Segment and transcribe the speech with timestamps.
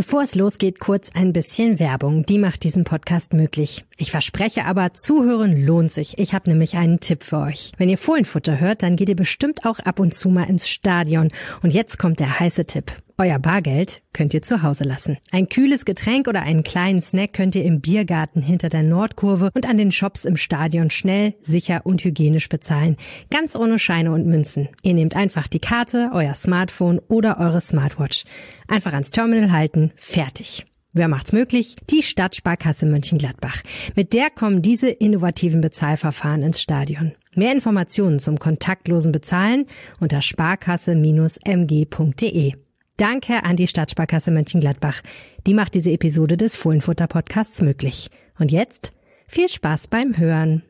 [0.00, 2.24] Bevor es losgeht, kurz ein bisschen Werbung.
[2.24, 3.84] Die macht diesen Podcast möglich.
[3.98, 6.16] Ich verspreche aber, zuhören lohnt sich.
[6.16, 7.72] Ich habe nämlich einen Tipp für euch.
[7.76, 11.28] Wenn ihr Fohlenfutter hört, dann geht ihr bestimmt auch ab und zu mal ins Stadion.
[11.62, 12.92] Und jetzt kommt der heiße Tipp.
[13.20, 15.18] Euer Bargeld könnt ihr zu Hause lassen.
[15.30, 19.68] Ein kühles Getränk oder einen kleinen Snack könnt ihr im Biergarten hinter der Nordkurve und
[19.68, 22.96] an den Shops im Stadion schnell, sicher und hygienisch bezahlen.
[23.28, 24.70] Ganz ohne Scheine und Münzen.
[24.82, 28.24] Ihr nehmt einfach die Karte, euer Smartphone oder eure Smartwatch.
[28.68, 30.64] Einfach ans Terminal halten, fertig.
[30.94, 31.76] Wer macht's möglich?
[31.90, 33.60] Die Stadtsparkasse Mönchengladbach.
[33.96, 37.12] Mit der kommen diese innovativen Bezahlverfahren ins Stadion.
[37.34, 39.66] Mehr Informationen zum kontaktlosen Bezahlen
[40.00, 42.54] unter sparkasse-mg.de.
[43.00, 45.00] Danke an die Stadtsparkasse Mönchengladbach.
[45.46, 48.10] Die macht diese Episode des Fohlenfutter Podcasts möglich.
[48.38, 48.92] Und jetzt
[49.26, 50.64] viel Spaß beim Hören.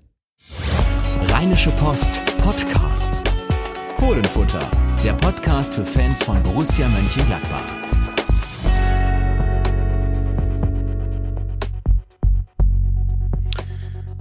[1.27, 3.25] Rheinische Post Podcasts.
[3.97, 4.71] Fohlenfutter,
[5.03, 7.67] der Podcast für Fans von Borussia Mönchengladbach.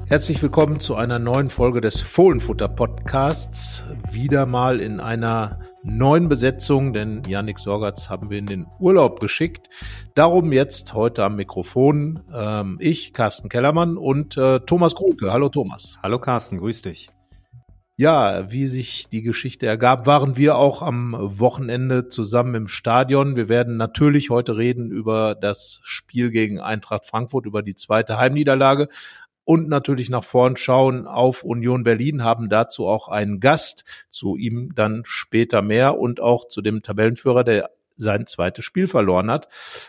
[0.07, 3.83] Herzlich willkommen zu einer neuen Folge des Fohlenfutter Podcasts.
[4.11, 9.69] Wieder mal in einer neuen Besetzung, denn Yannick Sorgatz haben wir in den Urlaub geschickt.
[10.15, 15.31] Darum jetzt heute am Mikrofon ähm, ich, Carsten Kellermann und äh, Thomas Grunke.
[15.31, 15.97] Hallo Thomas.
[16.03, 17.09] Hallo Carsten, grüß dich.
[17.95, 23.35] Ja, wie sich die Geschichte ergab, waren wir auch am Wochenende zusammen im Stadion.
[23.35, 28.87] Wir werden natürlich heute reden über das Spiel gegen Eintracht Frankfurt, über die zweite Heimniederlage
[29.49, 34.75] und natürlich nach vorn schauen auf Union Berlin, haben dazu auch einen Gast, zu ihm
[34.75, 39.47] dann später mehr und auch zu dem Tabellenführer, der sein zweites Spiel verloren hat.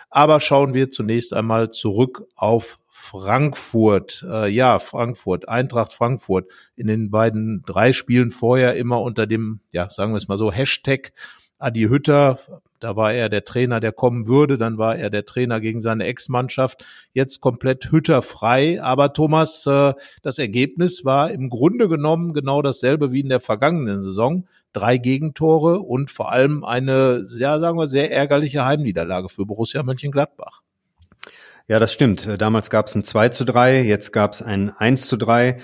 [0.08, 4.24] Aber schauen wir zunächst einmal zurück auf Frankfurt.
[4.26, 9.90] Äh, ja, Frankfurt, Eintracht Frankfurt in den beiden drei Spielen vorher immer unter dem, ja,
[9.90, 11.12] sagen wir es mal so, Hashtag
[11.58, 12.38] Adi Hütter,
[12.80, 16.04] da war er der Trainer, der kommen würde, dann war er der Trainer gegen seine
[16.06, 18.82] Ex-Mannschaft, jetzt komplett Hütter frei.
[18.82, 24.02] Aber Thomas, äh, das Ergebnis war im Grunde genommen genau dasselbe wie in der vergangenen
[24.02, 24.46] Saison.
[24.72, 30.62] Drei Gegentore und vor allem eine, ja, sagen wir, sehr ärgerliche Heimniederlage für Borussia Mönchengladbach.
[31.68, 32.28] Ja, das stimmt.
[32.38, 35.58] Damals gab es ein 2 zu 3, jetzt gab es ein 1 zu 3.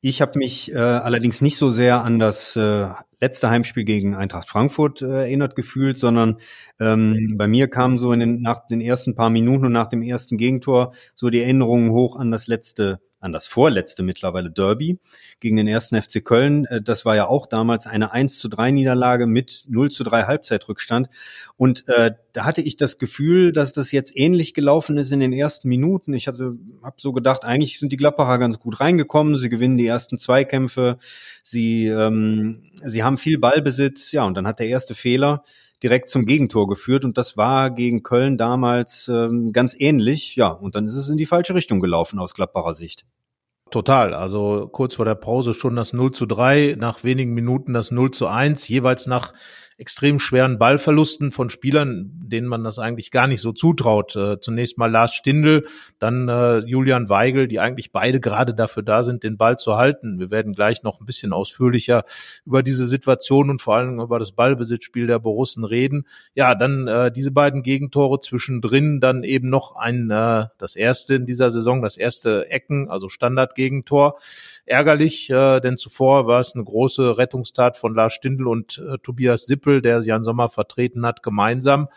[0.00, 2.88] Ich habe mich äh, allerdings nicht so sehr an das äh,
[3.22, 6.38] letzte Heimspiel gegen Eintracht Frankfurt äh, erinnert gefühlt, sondern
[6.80, 10.02] ähm, bei mir kamen so in den, nach den ersten paar Minuten und nach dem
[10.02, 14.98] ersten Gegentor so die Erinnerungen hoch an das letzte an das vorletzte mittlerweile Derby
[15.40, 16.66] gegen den ersten FC Köln.
[16.66, 20.24] Äh, das war ja auch damals eine 1 zu 3 Niederlage mit 0 zu 3
[20.24, 21.08] Halbzeitrückstand.
[21.56, 25.32] Und äh, da hatte ich das Gefühl, dass das jetzt ähnlich gelaufen ist in den
[25.32, 26.12] ersten Minuten.
[26.14, 29.36] Ich hatte, habe so gedacht, eigentlich sind die Gladbacher ganz gut reingekommen.
[29.36, 30.98] Sie gewinnen die ersten Zweikämpfe.
[31.42, 34.12] Sie, ähm, sie haben viel Ballbesitz.
[34.12, 35.44] Ja, und dann hat der erste Fehler
[35.82, 40.36] direkt zum Gegentor geführt und das war gegen Köln damals ähm, ganz ähnlich.
[40.36, 43.04] Ja, und dann ist es in die falsche Richtung gelaufen aus Gladbacher Sicht.
[43.70, 44.12] Total.
[44.12, 48.10] Also kurz vor der Pause schon das 0 zu 3, nach wenigen Minuten das 0
[48.10, 49.32] zu 1, jeweils nach
[49.78, 54.14] extrem schweren Ballverlusten von Spielern, denen man das eigentlich gar nicht so zutraut.
[54.16, 55.66] Äh, zunächst mal Lars Stindl,
[55.98, 60.18] dann äh, Julian Weigel, die eigentlich beide gerade dafür da sind, den Ball zu halten.
[60.18, 62.04] Wir werden gleich noch ein bisschen ausführlicher
[62.44, 66.06] über diese Situation und vor allem über das Ballbesitzspiel der Borussen reden.
[66.34, 71.26] Ja, dann äh, diese beiden Gegentore zwischendrin, dann eben noch ein, äh, das erste in
[71.26, 74.18] dieser Saison, das erste Ecken, also Standardgegentor.
[74.64, 79.46] Ärgerlich, äh, denn zuvor war es eine große Rettungstat von Lars Stindl und äh, Tobias
[79.46, 81.88] Sipp Tippel, der Jan Sommer vertreten hat, gemeinsam.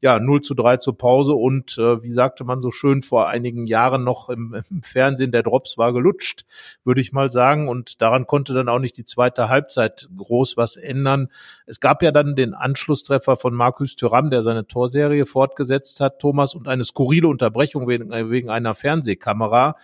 [0.00, 3.66] Ja, 0 zu 3 zur Pause und äh, wie sagte man so schön vor einigen
[3.66, 6.44] Jahren noch im, im Fernsehen, der Drops war gelutscht,
[6.84, 7.68] würde ich mal sagen.
[7.68, 11.28] Und daran konnte dann auch nicht die zweite Halbzeit groß was ändern.
[11.64, 16.54] Es gab ja dann den Anschlusstreffer von Markus Thuram, der seine Torserie fortgesetzt hat, Thomas,
[16.54, 19.76] und eine skurrile Unterbrechung wegen, wegen einer Fernsehkamera.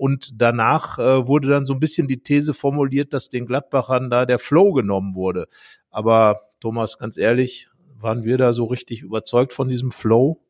[0.00, 4.24] Und danach äh, wurde dann so ein bisschen die These formuliert, dass den Gladbachern da
[4.24, 5.46] der Flow genommen wurde.
[5.90, 7.68] Aber Thomas, ganz ehrlich,
[7.98, 10.40] waren wir da so richtig überzeugt von diesem Flow?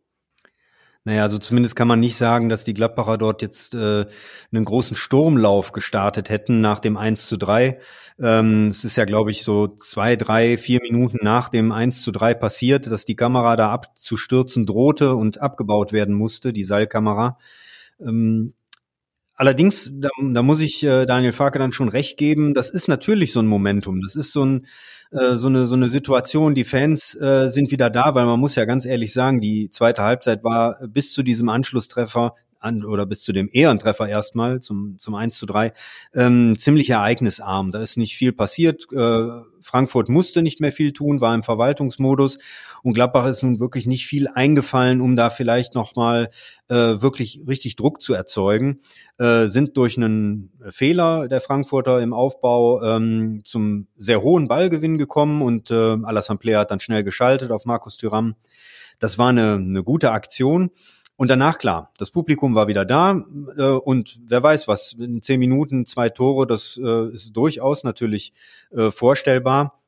[1.03, 4.07] Naja, also zumindest kann man nicht sagen, dass die Gladbacher dort jetzt äh,
[4.53, 7.80] einen großen Sturmlauf gestartet hätten nach dem 1 zu 3.
[8.21, 12.13] Ähm, es ist ja, glaube ich, so zwei, drei, vier Minuten nach dem 1 zu
[12.13, 17.36] 3 passiert, dass die Kamera da abzustürzen drohte und abgebaut werden musste, die Seilkamera.
[17.98, 18.54] Ähm,
[19.41, 23.33] Allerdings, da, da muss ich äh, Daniel Farke dann schon recht geben, das ist natürlich
[23.33, 24.03] so ein Momentum.
[24.03, 24.66] Das ist so, ein,
[25.13, 28.54] äh, so, eine, so eine Situation, die Fans äh, sind wieder da, weil man muss
[28.54, 33.22] ja ganz ehrlich sagen, die zweite Halbzeit war bis zu diesem Anschlusstreffer an, oder bis
[33.22, 35.72] zu dem Ehrentreffer erstmal zum, zum 1 zu 3,
[36.15, 37.71] ähm, ziemlich ereignisarm.
[37.72, 38.86] Da ist nicht viel passiert.
[38.92, 39.28] Äh,
[39.62, 42.39] Frankfurt musste nicht mehr viel tun, war im Verwaltungsmodus
[42.83, 46.30] und Gladbach ist nun wirklich nicht viel eingefallen, um da vielleicht nochmal
[46.68, 48.80] äh, wirklich richtig Druck zu erzeugen,
[49.18, 55.42] äh, sind durch einen Fehler der Frankfurter im Aufbau ähm, zum sehr hohen Ballgewinn gekommen
[55.42, 58.36] und äh, Alassane Player hat dann schnell geschaltet auf Markus Thüram.
[58.98, 60.71] Das war eine, eine gute Aktion.
[61.21, 63.11] Und danach, klar, das Publikum war wieder da
[63.59, 68.33] äh, und wer weiß was, in zehn Minuten zwei Tore, das äh, ist durchaus natürlich
[68.71, 69.83] äh, vorstellbar.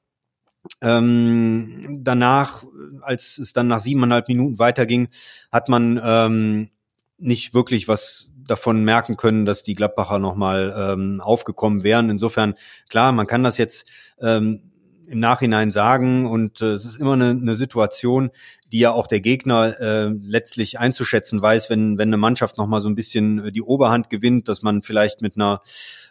[0.82, 2.64] Ähm, danach,
[3.00, 5.08] als es dann nach siebeneinhalb Minuten weiterging,
[5.50, 6.69] hat man ähm,
[7.17, 12.11] nicht wirklich was davon merken können, dass die Gladbacher nochmal ähm, aufgekommen wären.
[12.11, 12.56] Insofern,
[12.90, 13.87] klar, man kann das jetzt
[14.20, 14.71] ähm,
[15.12, 16.26] im Nachhinein sagen.
[16.26, 18.30] Und äh, es ist immer eine, eine Situation,
[18.72, 22.88] die ja auch der Gegner äh, letztlich einzuschätzen weiß, wenn, wenn eine Mannschaft nochmal so
[22.88, 25.60] ein bisschen äh, die Oberhand gewinnt, dass man vielleicht mit einer,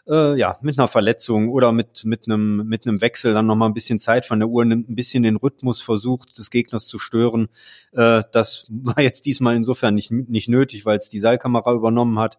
[0.07, 3.74] äh, ja, mit einer Verletzung oder mit, mit einem, mit einem Wechsel dann nochmal ein
[3.74, 7.50] bisschen Zeit von der Uhr nimmt, ein bisschen den Rhythmus versucht, des Gegners zu stören.
[7.94, 12.38] Äh, das war jetzt diesmal insofern nicht, nicht nötig, weil es die Seilkamera übernommen hat.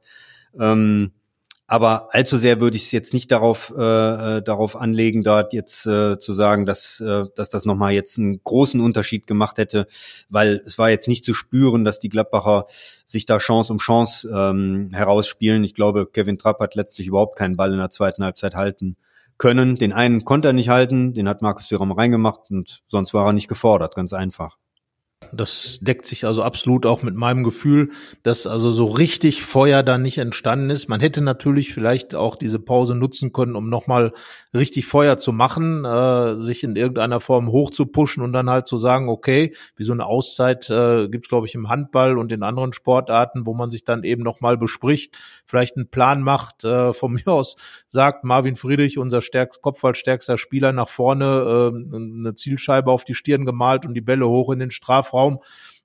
[0.59, 1.11] Ähm,
[1.67, 3.81] aber allzu sehr würde ich es jetzt nicht darauf, äh,
[4.39, 8.43] äh, darauf anlegen, dort jetzt äh, zu sagen, dass, äh, dass das nochmal jetzt einen
[8.45, 9.87] großen Unterschied gemacht hätte,
[10.29, 12.67] weil es war jetzt nicht zu spüren, dass die Gladbacher
[13.07, 15.65] sich da Chance um Chance ähm, herausspielen.
[15.65, 18.97] Ich glaube, Kevin Trapp hat letztlich überhaupt keinen Ball in der zweiten Halbzeit halten
[19.39, 19.75] können.
[19.75, 23.33] Den einen konnte er nicht halten, den hat Markus Thuram reingemacht und sonst war er
[23.33, 24.59] nicht gefordert, ganz einfach.
[25.33, 27.91] Das deckt sich also absolut auch mit meinem Gefühl,
[28.23, 30.89] dass also so richtig Feuer da nicht entstanden ist.
[30.89, 34.13] Man hätte natürlich vielleicht auch diese Pause nutzen können, um nochmal
[34.55, 39.09] richtig Feuer zu machen, äh, sich in irgendeiner Form hochzupuschen und dann halt zu sagen,
[39.09, 42.75] okay, wie so eine Auszeit äh, gibt es, glaube ich, im Handball und in anderen
[42.75, 47.27] Sportarten, wo man sich dann eben nochmal bespricht, vielleicht einen Plan macht, äh, von mir
[47.27, 47.57] aus
[47.89, 53.47] sagt Marvin Friedrich, unser stärkst, kopfballstärkster Spieler, nach vorne äh, eine Zielscheibe auf die Stirn
[53.47, 55.22] gemalt und die Bälle hoch in den Strafraum.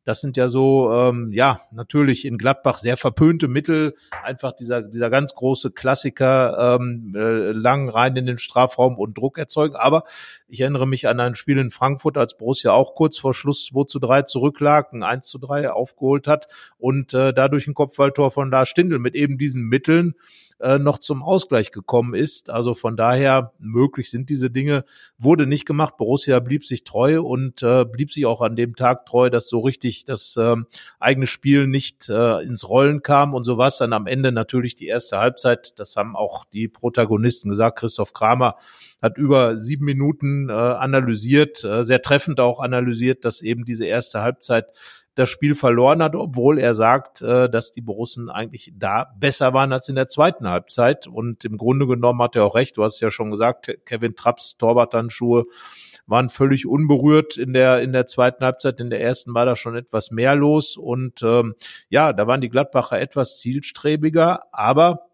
[0.07, 3.94] Das sind ja so, ähm, ja, natürlich in Gladbach sehr verpönte Mittel.
[4.24, 9.38] Einfach dieser, dieser ganz große Klassiker, ähm, äh, lang rein in den Strafraum und Druck
[9.38, 9.75] erzeugen.
[9.75, 10.06] Aber
[10.48, 13.84] ich erinnere mich an ein Spiel in Frankfurt, als Borussia auch kurz vor Schluss 2
[13.84, 16.48] zu 3 zurücklag, ein 1 zu 3 aufgeholt hat
[16.78, 20.16] und äh, dadurch ein Kopfballtor von Lars Stindl mit eben diesen Mitteln
[20.59, 22.50] äh, noch zum Ausgleich gekommen ist.
[22.50, 24.86] Also von daher möglich sind diese Dinge,
[25.18, 25.98] wurde nicht gemacht.
[25.98, 29.59] Borussia blieb sich treu und äh, blieb sich auch an dem Tag treu, dass so
[29.59, 30.56] richtig das äh,
[31.00, 34.75] eigene Spiel nicht äh, ins Rollen kam und so war es dann am Ende natürlich
[34.75, 35.74] die erste Halbzeit.
[35.80, 37.80] Das haben auch die Protagonisten gesagt.
[37.80, 38.56] Christoph Kramer
[39.01, 44.21] hat über sieben Minuten äh, analysiert, äh, sehr treffend auch analysiert, dass eben diese erste
[44.21, 44.68] Halbzeit
[45.18, 49.74] das Spiel verloren hat, obwohl er sagt, äh, dass die Borussen eigentlich da besser waren
[49.74, 51.08] als in der zweiten Halbzeit.
[51.08, 52.78] Und im Grunde genommen hat er auch recht.
[52.78, 55.46] Du hast ja schon gesagt, Kevin Trapps Torwarthandschuhe
[56.06, 58.80] waren völlig unberührt in der in der zweiten Halbzeit.
[58.80, 61.56] In der ersten war da schon etwas mehr los und ähm,
[61.90, 65.08] ja, da waren die Gladbacher etwas zielstrebiger, aber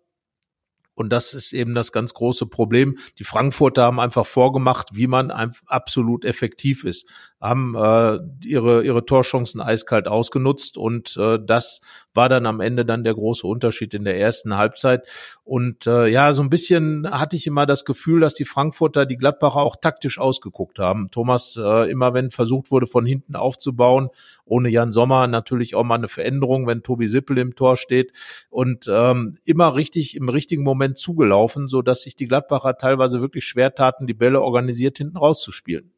[0.96, 2.98] und das ist eben das ganz große Problem.
[3.18, 7.10] Die Frankfurter haben einfach vorgemacht, wie man absolut effektiv ist,
[7.44, 11.82] haben äh, ihre, ihre Torchancen eiskalt ausgenutzt und äh, das
[12.14, 15.06] war dann am Ende dann der große Unterschied in der ersten Halbzeit.
[15.44, 19.18] Und äh, ja, so ein bisschen hatte ich immer das Gefühl, dass die Frankfurter die
[19.18, 21.10] Gladbacher auch taktisch ausgeguckt haben.
[21.12, 24.08] Thomas, äh, immer wenn versucht wurde, von hinten aufzubauen,
[24.46, 28.14] ohne Jan Sommer natürlich auch mal eine Veränderung, wenn Tobi Sippel im Tor steht
[28.50, 33.46] und ähm, immer richtig im richtigen Moment zugelaufen, so dass sich die Gladbacher teilweise wirklich
[33.46, 35.93] schwer taten, die Bälle organisiert hinten rauszuspielen.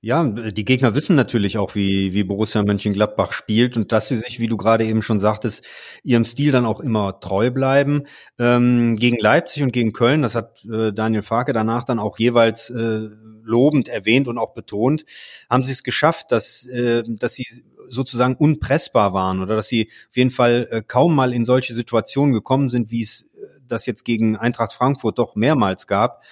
[0.00, 4.38] Ja, die Gegner wissen natürlich auch, wie, wie Borussia Mönchengladbach spielt und dass sie sich,
[4.38, 5.64] wie du gerade eben schon sagtest,
[6.04, 8.04] ihrem Stil dann auch immer treu bleiben.
[8.38, 12.70] Ähm, gegen Leipzig und gegen Köln, das hat äh, Daniel Farke danach dann auch jeweils
[12.70, 13.08] äh,
[13.42, 15.04] lobend erwähnt und auch betont,
[15.50, 17.46] haben sie es geschafft, dass, äh, dass sie
[17.88, 22.32] sozusagen unpressbar waren oder dass sie auf jeden Fall äh, kaum mal in solche Situationen
[22.34, 26.22] gekommen sind, wie es äh, das jetzt gegen Eintracht Frankfurt doch mehrmals gab.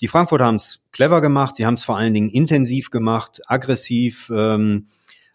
[0.00, 4.30] Die Frankfurter haben es clever gemacht, sie haben es vor allen Dingen intensiv gemacht, aggressiv,
[4.34, 4.88] ähm,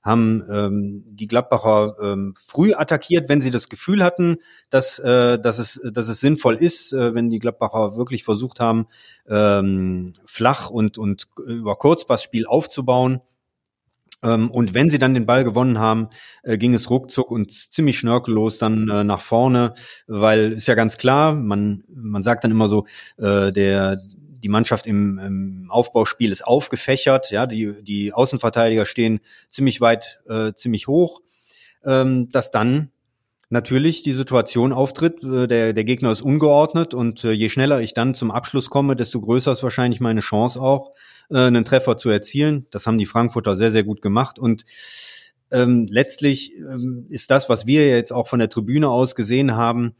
[0.07, 4.37] haben ähm, die Gladbacher ähm, früh attackiert, wenn sie das Gefühl hatten,
[4.69, 8.85] dass, äh, dass, es, dass es sinnvoll ist, äh, wenn die Gladbacher wirklich versucht haben,
[9.27, 13.19] ähm, flach und, und über Kurzpassspiel aufzubauen.
[14.23, 16.07] Ähm, und wenn sie dann den Ball gewonnen haben,
[16.43, 19.73] äh, ging es ruckzuck und ziemlich schnörkellos dann äh, nach vorne,
[20.07, 22.85] weil ist ja ganz klar, man, man sagt dann immer so,
[23.17, 23.97] äh, der
[24.39, 30.53] die Mannschaft im, im Aufbauspiel ist aufgefächert, ja, die, die Außenverteidiger stehen ziemlich weit, äh,
[30.53, 31.21] ziemlich hoch,
[31.83, 32.91] ähm, dass dann
[33.49, 37.93] natürlich die Situation auftritt, äh, der, der Gegner ist ungeordnet und äh, je schneller ich
[37.93, 40.93] dann zum Abschluss komme, desto größer ist wahrscheinlich meine Chance auch,
[41.29, 42.67] äh, einen Treffer zu erzielen.
[42.71, 44.65] Das haben die Frankfurter sehr, sehr gut gemacht und
[45.49, 49.95] ähm, letztlich ähm, ist das, was wir jetzt auch von der Tribüne aus gesehen haben,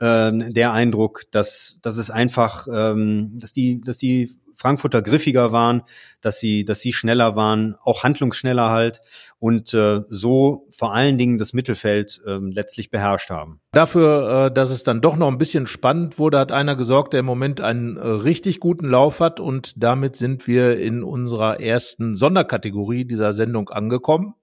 [0.00, 5.82] ähm, der Eindruck, dass, dass es einfach, ähm, dass die, dass die Frankfurter griffiger waren,
[6.20, 9.00] dass sie, dass sie schneller waren, auch handlungsschneller halt
[9.38, 13.60] und äh, so vor allen Dingen das Mittelfeld äh, letztlich beherrscht haben.
[13.70, 17.20] Dafür, äh, dass es dann doch noch ein bisschen spannend wurde, hat einer gesorgt, der
[17.20, 22.16] im Moment einen äh, richtig guten Lauf hat und damit sind wir in unserer ersten
[22.16, 24.34] Sonderkategorie dieser Sendung angekommen.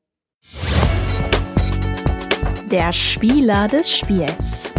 [2.72, 4.75] Der Spieler des Spiels.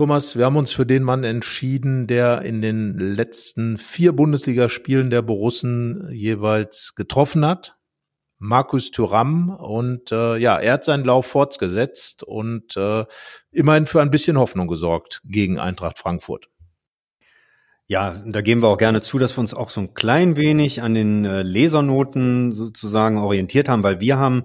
[0.00, 5.20] Thomas, wir haben uns für den Mann entschieden, der in den letzten vier Bundesligaspielen der
[5.20, 7.76] Borussen jeweils getroffen hat.
[8.38, 13.04] Markus Thuram und äh, ja, er hat seinen Lauf fortgesetzt und äh,
[13.50, 16.48] immerhin für ein bisschen Hoffnung gesorgt gegen Eintracht Frankfurt.
[17.86, 20.80] Ja, da geben wir auch gerne zu, dass wir uns auch so ein klein wenig
[20.80, 24.44] an den äh, Lesernoten sozusagen orientiert haben, weil wir haben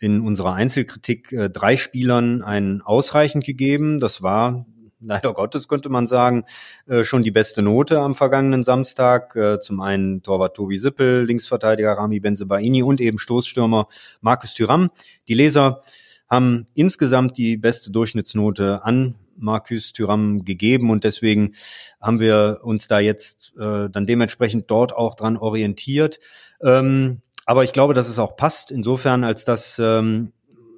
[0.00, 4.00] in unserer Einzelkritik äh, drei Spielern einen ausreichend gegeben.
[4.00, 4.66] Das war
[5.00, 6.44] leider Gottes könnte man sagen,
[6.86, 9.34] äh, schon die beste Note am vergangenen Samstag.
[9.36, 13.88] Äh, zum einen Torwart Tobi Sippel, Linksverteidiger Rami Benzebaini und eben Stoßstürmer
[14.20, 14.90] Markus Thüram.
[15.28, 15.82] Die Leser
[16.28, 21.54] haben insgesamt die beste Durchschnittsnote an Markus Thüram gegeben und deswegen
[22.00, 26.18] haben wir uns da jetzt äh, dann dementsprechend dort auch dran orientiert.
[26.62, 30.32] Ähm, aber ich glaube, dass es auch passt, insofern, als dass ähm,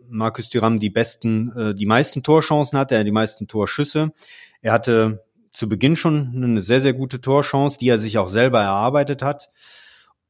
[0.08, 4.12] Markus Thuram die besten, äh, die meisten Torchancen hatte, er die meisten Torschüsse.
[4.60, 8.60] Er hatte zu Beginn schon eine sehr, sehr gute Torchance, die er sich auch selber
[8.60, 9.50] erarbeitet hat.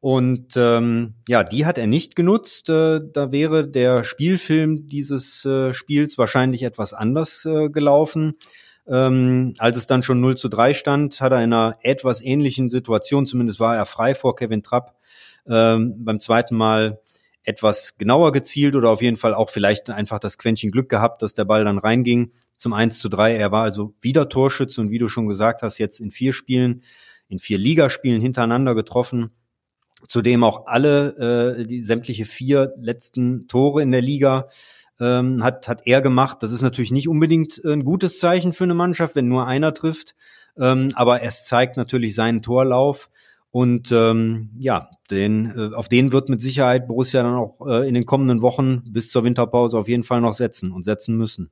[0.00, 2.68] Und ähm, ja, die hat er nicht genutzt.
[2.68, 8.34] Äh, da wäre der Spielfilm dieses äh, Spiels wahrscheinlich etwas anders äh, gelaufen.
[8.86, 12.68] Ähm, als es dann schon 0 zu 3 stand, hat er in einer etwas ähnlichen
[12.68, 14.94] Situation, zumindest war er frei vor Kevin Trapp,
[15.46, 17.00] ähm, beim zweiten Mal
[17.48, 21.32] etwas genauer gezielt oder auf jeden Fall auch vielleicht einfach das Quäntchen Glück gehabt, dass
[21.32, 23.36] der Ball dann reinging zum 1 zu 3.
[23.36, 26.82] Er war also wieder Torschütze und wie du schon gesagt hast, jetzt in vier Spielen,
[27.28, 29.30] in vier Ligaspielen hintereinander getroffen.
[30.08, 34.48] Zudem auch alle, äh, die sämtliche vier letzten Tore in der Liga
[35.00, 36.42] ähm, hat, hat er gemacht.
[36.42, 40.14] Das ist natürlich nicht unbedingt ein gutes Zeichen für eine Mannschaft, wenn nur einer trifft.
[40.58, 43.08] Ähm, aber es zeigt natürlich seinen Torlauf.
[43.50, 47.94] Und ähm, ja, den, äh, auf den wird mit Sicherheit Borussia dann auch äh, in
[47.94, 51.50] den kommenden Wochen bis zur Winterpause auf jeden Fall noch setzen und setzen müssen.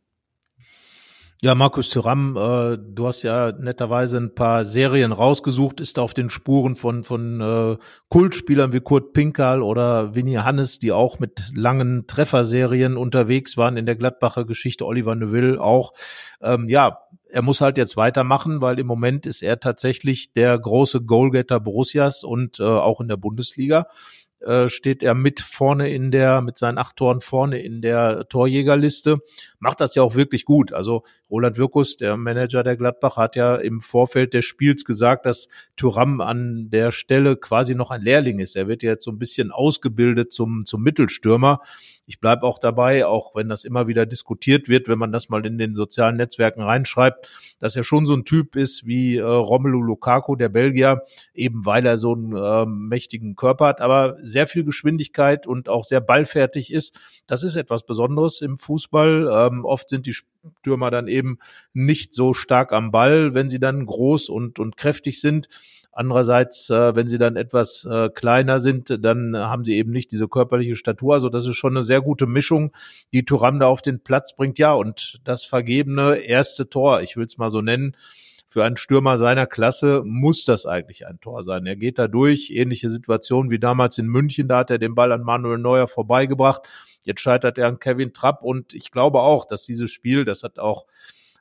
[1.42, 6.30] Ja, Markus Thuram, äh, du hast ja netterweise ein paar Serien rausgesucht, ist auf den
[6.30, 7.76] Spuren von, von äh,
[8.08, 13.84] Kultspielern wie Kurt Pinkal oder Winnie Hannes, die auch mit langen Trefferserien unterwegs waren in
[13.84, 15.92] der Gladbacher Geschichte, Oliver Neuville auch.
[16.40, 21.02] Ähm, ja, er muss halt jetzt weitermachen, weil im Moment ist er tatsächlich der große
[21.02, 23.88] Goalgetter Borussias und äh, auch in der Bundesliga
[24.40, 29.18] äh, steht er mit vorne in der, mit seinen acht Toren vorne in der Torjägerliste.
[29.58, 30.72] Macht das ja auch wirklich gut.
[30.72, 35.48] Also Roland Wirkus, der Manager der Gladbach, hat ja im Vorfeld des Spiels gesagt, dass
[35.76, 38.56] Thuram an der Stelle quasi noch ein Lehrling ist.
[38.56, 41.60] Er wird jetzt so ein bisschen ausgebildet zum, zum Mittelstürmer.
[42.06, 45.44] Ich bleibe auch dabei, auch wenn das immer wieder diskutiert wird, wenn man das mal
[45.44, 49.82] in den sozialen Netzwerken reinschreibt, dass er schon so ein Typ ist wie äh, Romelu
[49.82, 51.02] Lukaku, der Belgier,
[51.34, 55.84] eben weil er so einen äh, mächtigen Körper hat, aber sehr viel Geschwindigkeit und auch
[55.84, 56.98] sehr ballfertig ist.
[57.26, 59.28] Das ist etwas Besonderes im Fußball.
[59.30, 61.38] Ähm, oft sind die Stürmer dann eben
[61.72, 65.48] nicht so stark am Ball, wenn sie dann groß und, und kräftig sind.
[65.98, 70.28] Andererseits, äh, wenn sie dann etwas äh, kleiner sind, dann haben sie eben nicht diese
[70.28, 71.14] körperliche Statur.
[71.14, 72.76] Also das ist schon eine sehr gute Mischung,
[73.14, 74.58] die Turam da auf den Platz bringt.
[74.58, 77.96] Ja, und das vergebene erste Tor, ich will es mal so nennen,
[78.46, 81.64] für einen Stürmer seiner Klasse muss das eigentlich ein Tor sein.
[81.64, 85.12] Er geht da durch, ähnliche Situation wie damals in München, da hat er den Ball
[85.12, 86.60] an Manuel Neuer vorbeigebracht.
[87.04, 90.58] Jetzt scheitert er an Kevin Trapp und ich glaube auch, dass dieses Spiel, das hat
[90.58, 90.84] auch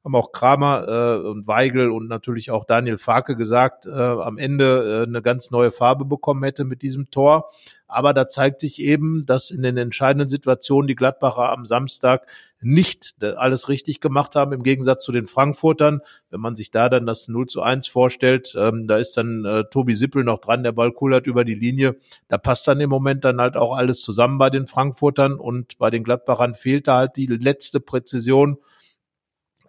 [0.05, 5.01] haben auch Kramer äh, und Weigel und natürlich auch Daniel Farke gesagt, äh, am Ende
[5.01, 7.49] äh, eine ganz neue Farbe bekommen hätte mit diesem Tor.
[7.87, 12.27] Aber da zeigt sich eben, dass in den entscheidenden Situationen die Gladbacher am Samstag
[12.61, 16.01] nicht alles richtig gemacht haben, im Gegensatz zu den Frankfurtern.
[16.29, 19.63] Wenn man sich da dann das 0 zu 1 vorstellt, ähm, da ist dann äh,
[19.71, 21.95] Tobi Sippel noch dran, der Ball kullert über die Linie.
[22.27, 25.89] Da passt dann im Moment dann halt auch alles zusammen bei den Frankfurtern und bei
[25.89, 28.57] den Gladbachern fehlt da halt die letzte Präzision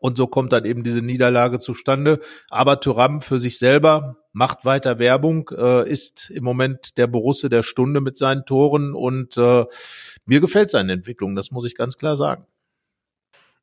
[0.06, 2.20] Und so kommt dann eben diese Niederlage zustande.
[2.48, 7.64] Aber Thuram für sich selber macht weiter Werbung, äh, ist im Moment der Borusse der
[7.64, 9.64] Stunde mit seinen Toren und äh,
[10.24, 12.46] mir gefällt seine Entwicklung, das muss ich ganz klar sagen.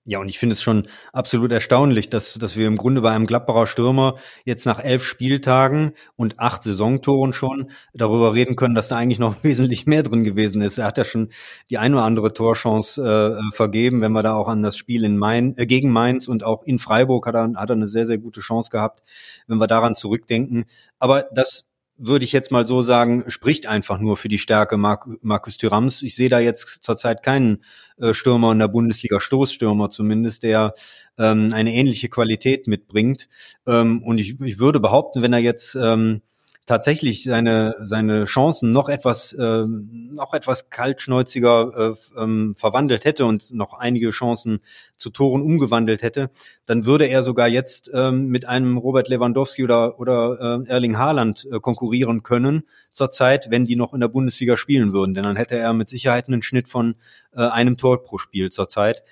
[0.06, 3.26] Ja, und ich finde es schon absolut erstaunlich, dass, dass wir im Grunde bei einem
[3.26, 8.98] Gladbacher Stürmer jetzt nach elf Spieltagen und acht Saisontoren schon darüber reden können, dass da
[8.98, 10.78] eigentlich noch wesentlich mehr drin gewesen ist.
[10.78, 11.30] Er hat ja schon
[11.70, 15.18] die ein oder andere Torchance äh, vergeben, wenn wir da auch an das Spiel in
[15.18, 18.18] Main, äh, gegen Mainz und auch in Freiburg hat er, hat er eine sehr, sehr
[18.18, 19.04] gute Chance gehabt,
[19.48, 20.66] wenn wir daran zurückdenken.
[21.00, 21.64] Aber das
[21.98, 26.02] würde ich jetzt mal so sagen, spricht einfach nur für die Stärke Mark Markus Thürams.
[26.02, 27.64] Ich sehe da jetzt zurzeit keinen
[27.98, 30.74] äh, Stürmer in der Bundesliga, Stoßstürmer zumindest, der
[31.18, 33.30] ähm, eine ähnliche Qualität mitbringt.
[33.68, 36.22] Ähm, und ich, ich würde behaupten, wenn er jetzt ähm,
[36.66, 43.54] tatsächlich seine, seine Chancen noch etwas, äh, noch etwas kaltschnäuziger äh, ähm, verwandelt hätte und
[43.54, 44.60] noch einige Chancen
[44.98, 46.30] zu Toren umgewandelt hätte,
[46.66, 51.48] dann würde er sogar jetzt ähm, mit einem Robert Lewandowski oder, oder äh, Erling Haaland
[51.52, 55.14] äh, konkurrieren können zurzeit, wenn die noch in der Bundesliga spielen würden.
[55.14, 56.96] Denn dann hätte er mit Sicherheit einen Schnitt von
[57.34, 59.04] äh, einem Tor pro Spiel zurzeit.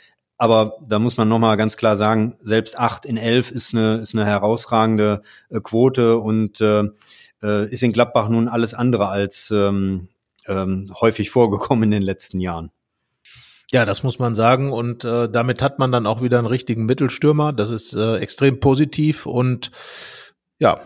[0.42, 4.16] Aber da muss man nochmal ganz klar sagen, selbst acht in elf ist eine, ist
[4.16, 6.86] eine herausragende äh, Quote und äh,
[7.44, 10.08] äh, ist in Gladbach nun alles andere als ähm,
[10.48, 12.72] ähm, häufig vorgekommen in den letzten Jahren.
[13.72, 14.72] Ja, das muss man sagen.
[14.74, 17.54] Und äh, damit hat man dann auch wieder einen richtigen Mittelstürmer.
[17.54, 19.26] Das ist äh, extrem positiv.
[19.26, 19.72] Und
[20.60, 20.82] ja,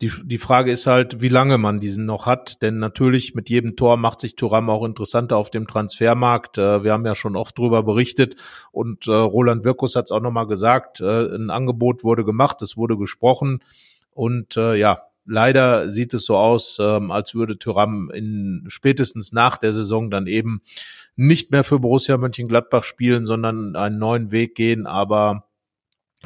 [0.00, 2.62] die, die Frage ist halt, wie lange man diesen noch hat.
[2.62, 6.58] Denn natürlich mit jedem Tor macht sich Turam auch interessanter auf dem Transfermarkt.
[6.58, 8.36] Äh, wir haben ja schon oft drüber berichtet.
[8.70, 11.00] Und äh, Roland Wirkus hat es auch nochmal gesagt.
[11.00, 13.64] Äh, ein Angebot wurde gemacht, es wurde gesprochen.
[14.12, 19.58] Und äh, ja, leider sieht es so aus, ähm, als würde Tyram in spätestens nach
[19.58, 20.62] der Saison dann eben
[21.16, 24.86] nicht mehr für Borussia Mönchengladbach spielen, sondern einen neuen Weg gehen.
[24.86, 25.48] Aber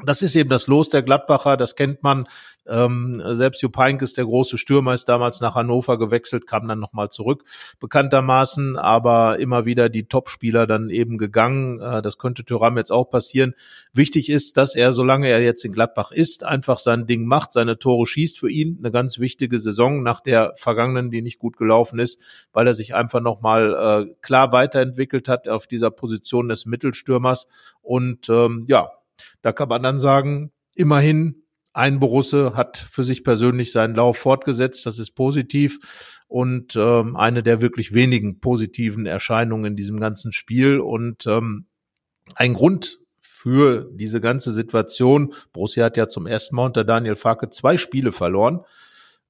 [0.04, 2.26] das ist eben das Los der Gladbacher, das kennt man.
[2.66, 7.08] Ähm, selbst Jupp Heynckes, der große Stürmer, ist damals nach Hannover gewechselt, kam dann nochmal
[7.08, 7.44] zurück,
[7.80, 11.80] bekanntermaßen, aber immer wieder die Topspieler dann eben gegangen.
[11.80, 13.54] Äh, das könnte Thuram jetzt auch passieren.
[13.92, 17.78] Wichtig ist, dass er, solange er jetzt in Gladbach ist, einfach sein Ding macht, seine
[17.78, 18.78] Tore schießt für ihn.
[18.78, 22.20] Eine ganz wichtige Saison nach der vergangenen, die nicht gut gelaufen ist,
[22.52, 27.48] weil er sich einfach nochmal äh, klar weiterentwickelt hat auf dieser Position des Mittelstürmers.
[27.80, 28.90] Und ähm, ja,
[29.42, 31.41] da kann man dann sagen, immerhin
[31.72, 35.78] ein Borusse hat für sich persönlich seinen Lauf fortgesetzt, das ist positiv
[36.28, 41.66] und ähm, eine der wirklich wenigen positiven Erscheinungen in diesem ganzen Spiel und ähm,
[42.34, 45.34] ein Grund für diese ganze Situation.
[45.52, 48.60] Borussia hat ja zum ersten Mal unter Daniel Farke zwei Spiele verloren.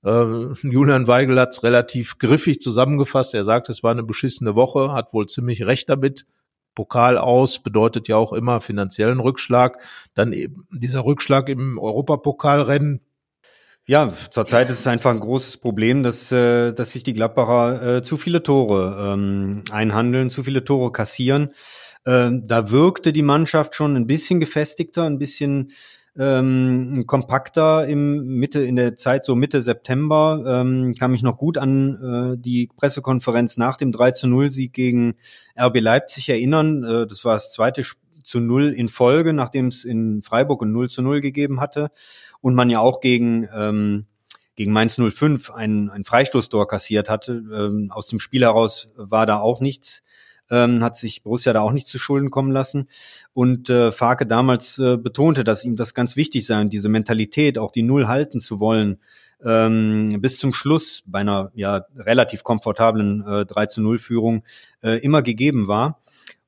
[0.05, 3.35] Äh, Julian Weigel hat es relativ griffig zusammengefasst.
[3.35, 6.27] Er sagt, es war eine beschissene Woche, hat wohl ziemlich recht damit.
[6.75, 9.79] Pokal aus bedeutet ja auch immer finanziellen Rückschlag.
[10.15, 13.01] Dann eben dieser Rückschlag im Europapokalrennen.
[13.85, 18.03] Ja, zurzeit ist es einfach ein großes Problem, dass, äh, dass sich die Gladbacher äh,
[18.03, 21.51] zu viele Tore ähm, einhandeln, zu viele Tore kassieren.
[22.05, 25.73] Äh, da wirkte die Mannschaft schon ein bisschen gefestigter, ein bisschen
[26.19, 31.57] ähm, kompakter im Mitte in der Zeit so Mitte September ähm, kam ich noch gut
[31.57, 35.15] an äh, die Pressekonferenz nach dem 3 zu 0 Sieg gegen
[35.59, 36.85] RB Leipzig erinnern.
[36.85, 37.83] Äh, das war das zweite
[38.25, 41.89] zu 0 in Folge, nachdem es in Freiburg ein 0 zu 0 gegeben hatte
[42.41, 44.07] und man ja auch gegen ähm,
[44.55, 47.43] gegen Mainz 05 ein, ein Freistoßtor kassiert hatte.
[47.53, 50.03] Ähm, aus dem Spiel heraus war da auch nichts
[50.53, 52.87] ähm, hat sich Borussia da auch nicht zu Schulden kommen lassen.
[53.33, 57.73] Und äh, Farke damals äh, betonte, dass ihm das ganz wichtig sei, diese Mentalität, auch
[57.73, 58.99] die Null halten zu wollen,
[59.45, 64.45] ähm, bis zum Schluss bei einer ja relativ komfortablen äh, 3 zu 0 Führung
[64.83, 66.01] äh, immer gegeben war.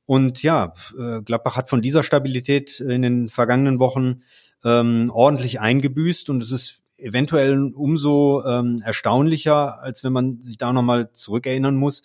[0.06, 4.20] Und ja, äh, Gladbach hat von dieser Stabilität in den vergangenen Wochen
[4.62, 10.72] ähm, ordentlich eingebüßt und es ist eventuell umso ähm, erstaunlicher, als wenn man sich da
[10.72, 12.02] nochmal zurückerinnern muss,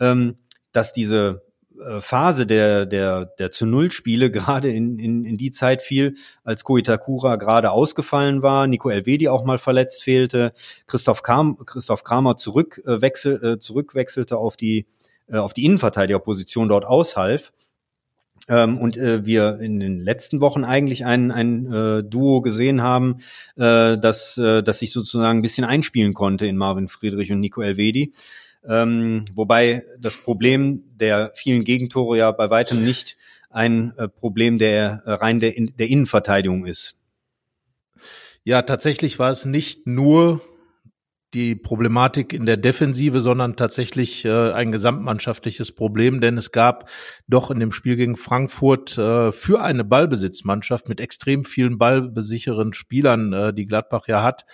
[0.00, 0.38] ähm,
[0.74, 1.42] dass diese
[1.80, 6.14] äh, Phase der, der, der zu Null Spiele gerade in, in, in die Zeit fiel,
[6.42, 10.52] als Koitakura gerade ausgefallen war, Nico Elvedi auch mal verletzt fehlte,
[10.86, 14.86] Christoph, Kam, Christoph Kramer zurückwechsel, äh, zurückwechselte auf die,
[15.28, 17.52] äh, auf die Innenverteidigerposition dort aushalf.
[18.46, 23.16] Ähm, und äh, wir in den letzten Wochen eigentlich ein, ein äh, Duo gesehen haben,
[23.56, 27.62] äh, das, äh, das sich sozusagen ein bisschen einspielen konnte in Marvin Friedrich und Nico
[27.62, 28.12] Elvedi.
[28.66, 33.16] Ähm, wobei das Problem der vielen Gegentore ja bei weitem nicht
[33.50, 36.96] ein äh, Problem der äh, rein der, in, der Innenverteidigung ist.
[38.42, 40.42] Ja, tatsächlich war es nicht nur
[41.34, 46.88] die Problematik in der Defensive, sondern tatsächlich äh, ein gesamtmannschaftliches Problem, denn es gab
[47.26, 53.32] doch in dem Spiel gegen Frankfurt äh, für eine Ballbesitzmannschaft mit extrem vielen ballbesicheren Spielern,
[53.32, 54.46] äh, die Gladbach ja hat,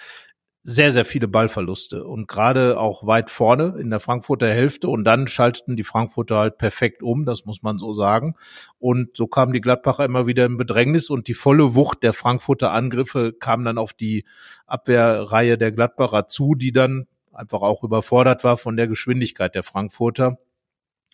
[0.62, 5.26] sehr, sehr viele Ballverluste und gerade auch weit vorne in der Frankfurter Hälfte und dann
[5.26, 8.34] schalteten die Frankfurter halt perfekt um, das muss man so sagen.
[8.78, 12.72] Und so kamen die Gladbacher immer wieder in Bedrängnis und die volle Wucht der Frankfurter
[12.72, 14.26] Angriffe kam dann auf die
[14.66, 20.38] Abwehrreihe der Gladbacher zu, die dann einfach auch überfordert war von der Geschwindigkeit der Frankfurter.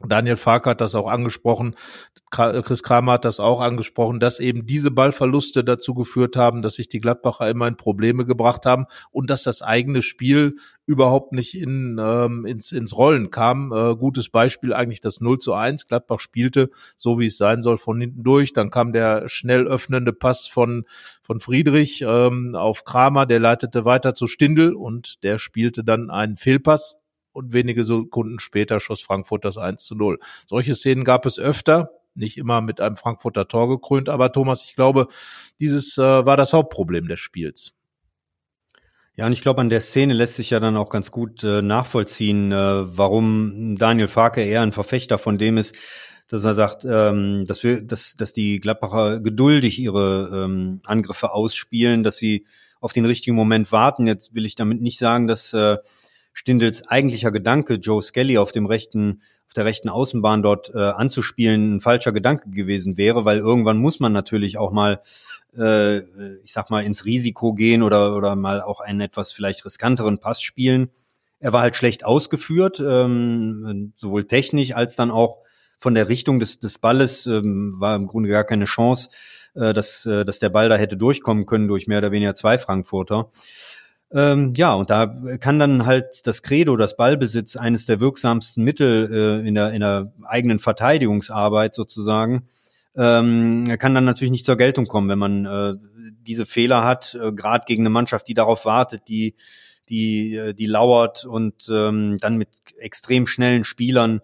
[0.05, 1.75] Daniel Fark hat das auch angesprochen,
[2.31, 6.89] Chris Kramer hat das auch angesprochen, dass eben diese Ballverluste dazu geführt haben, dass sich
[6.89, 10.57] die Gladbacher immer in Probleme gebracht haben und dass das eigene Spiel
[10.87, 13.73] überhaupt nicht in, ähm, ins, ins Rollen kam.
[13.73, 15.87] Äh, gutes Beispiel eigentlich das 0 zu 1.
[15.87, 18.53] Gladbach spielte so, wie es sein soll, von hinten durch.
[18.53, 20.85] Dann kam der schnell öffnende Pass von,
[21.23, 26.37] von Friedrich ähm, auf Kramer, der leitete weiter zu Stindl und der spielte dann einen
[26.37, 26.99] Fehlpass
[27.37, 30.19] und wenige Sekunden später schoss Frankfurt das 1 zu 0.
[30.47, 34.75] Solche Szenen gab es öfter, nicht immer mit einem Frankfurter Tor gekrönt, aber Thomas, ich
[34.75, 35.09] glaube,
[35.61, 37.75] dieses äh, war das Hauptproblem des Spiels.
[39.17, 41.63] Ja, und ich glaube, an der Szene lässt sich ja dann auch ganz gut äh,
[41.63, 45.75] nachvollziehen, äh, warum Daniel Farke eher ein Verfechter von dem ist,
[46.29, 52.03] dass er sagt, ähm, dass wir, dass, dass die Gladbacher geduldig ihre ähm, Angriffe ausspielen,
[52.03, 52.47] dass sie
[52.81, 54.07] auf den richtigen Moment warten.
[54.07, 55.77] Jetzt will ich damit nicht sagen, dass äh,
[56.37, 61.77] Stindels eigentlicher Gedanke, Joe Skelly auf dem rechten, auf der rechten Außenbahn dort äh, anzuspielen,
[61.77, 65.01] ein falscher Gedanke gewesen wäre, weil irgendwann muss man natürlich auch mal,
[65.57, 66.01] äh,
[66.45, 70.43] ich sag mal, ins Risiko gehen oder, oder mal auch einen etwas vielleicht riskanteren Pass
[70.43, 70.91] spielen.
[71.41, 75.39] Er war halt schlecht ausgeführt, ähm, sowohl technisch als dann auch
[75.79, 79.09] von der Richtung des, des Balles ähm, war im Grunde gar keine Chance,
[79.55, 82.59] äh, dass, äh, dass der Ball da hätte durchkommen können durch mehr oder weniger zwei
[82.59, 83.31] Frankfurter.
[84.13, 85.07] Ähm, ja, und da
[85.41, 89.81] kann dann halt das Credo, das Ballbesitz, eines der wirksamsten Mittel äh, in, der, in
[89.81, 92.47] der eigenen Verteidigungsarbeit sozusagen,
[92.97, 95.75] ähm, kann dann natürlich nicht zur Geltung kommen, wenn man äh,
[96.23, 99.35] diese Fehler hat, äh, gerade gegen eine Mannschaft, die darauf wartet, die,
[99.89, 104.21] die, äh, die lauert und ähm, dann mit extrem schnellen Spielern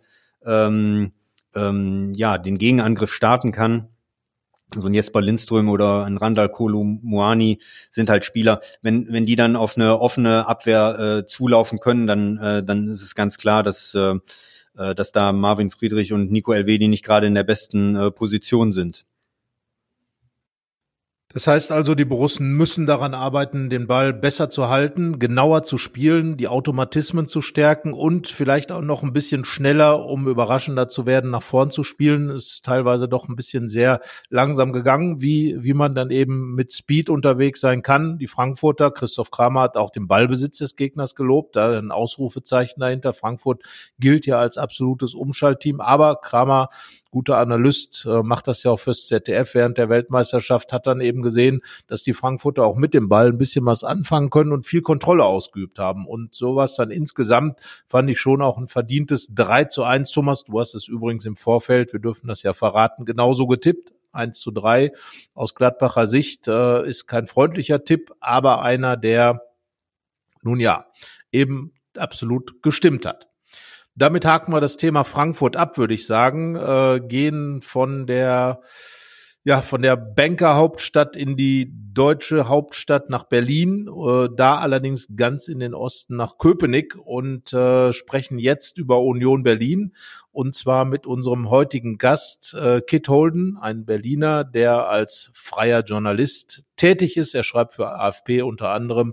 [0.47, 1.12] ähm,
[1.55, 3.88] ähm, ja den Gegenangriff starten kann
[4.74, 7.58] so ein Jesper Lindström oder ein Randall Kolo Moani
[7.90, 8.61] sind halt Spieler.
[8.80, 13.02] Wenn, wenn die dann auf eine offene Abwehr äh, zulaufen können, dann, äh, dann ist
[13.02, 14.14] es ganz klar, dass, äh,
[14.76, 18.72] äh dass da Marvin Friedrich und Nico Elvedi nicht gerade in der besten äh, Position
[18.72, 19.04] sind.
[21.35, 25.79] Das heißt also, die Borussen müssen daran arbeiten, den Ball besser zu halten, genauer zu
[25.79, 31.07] spielen, die Automatismen zu stärken und vielleicht auch noch ein bisschen schneller, um überraschender zu
[31.07, 32.29] werden, nach vorn zu spielen.
[32.29, 37.09] Ist teilweise doch ein bisschen sehr langsam gegangen, wie, wie man dann eben mit Speed
[37.09, 38.18] unterwegs sein kann.
[38.18, 43.14] Die Frankfurter, Christoph Kramer hat auch den Ballbesitz des Gegners gelobt, da ein Ausrufezeichen dahinter.
[43.14, 43.62] Frankfurt
[43.99, 46.68] gilt ja als absolutes Umschaltteam, aber Kramer
[47.12, 51.22] guter Analyst, äh, macht das ja auch fürs ZDF während der Weltmeisterschaft, hat dann eben
[51.22, 54.83] gesehen, dass die Frankfurter auch mit dem Ball ein bisschen was anfangen können und viel
[54.83, 56.07] Kontrolle ausgeübt haben.
[56.07, 60.44] Und sowas dann insgesamt fand ich schon auch ein verdientes 3 zu 1, Thomas.
[60.44, 63.92] Du hast es übrigens im Vorfeld, wir dürfen das ja verraten, genauso getippt.
[64.12, 64.92] 1 zu 3
[65.35, 69.42] aus Gladbacher Sicht äh, ist kein freundlicher Tipp, aber einer, der
[70.42, 70.87] nun ja
[71.31, 73.32] eben absolut gestimmt hat.
[73.94, 78.61] Damit haken wir das Thema Frankfurt ab, würde ich sagen, äh, gehen von der
[79.44, 85.59] ja, von der Banker-Hauptstadt in die deutsche Hauptstadt nach Berlin, äh, da allerdings ganz in
[85.59, 89.94] den Osten nach Köpenick und äh, sprechen jetzt über Union Berlin
[90.31, 96.62] und zwar mit unserem heutigen Gast äh, Kit Holden, ein Berliner, der als freier Journalist
[96.76, 97.35] tätig ist.
[97.35, 99.12] Er schreibt für AFP unter anderem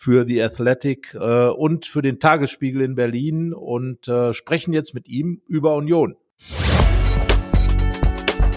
[0.00, 5.08] für The Athletic äh, und für den Tagesspiegel in Berlin und äh, sprechen jetzt mit
[5.08, 6.16] ihm über Union.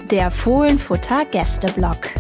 [0.10, 2.12] Der Fohlenfutter Gästeblock.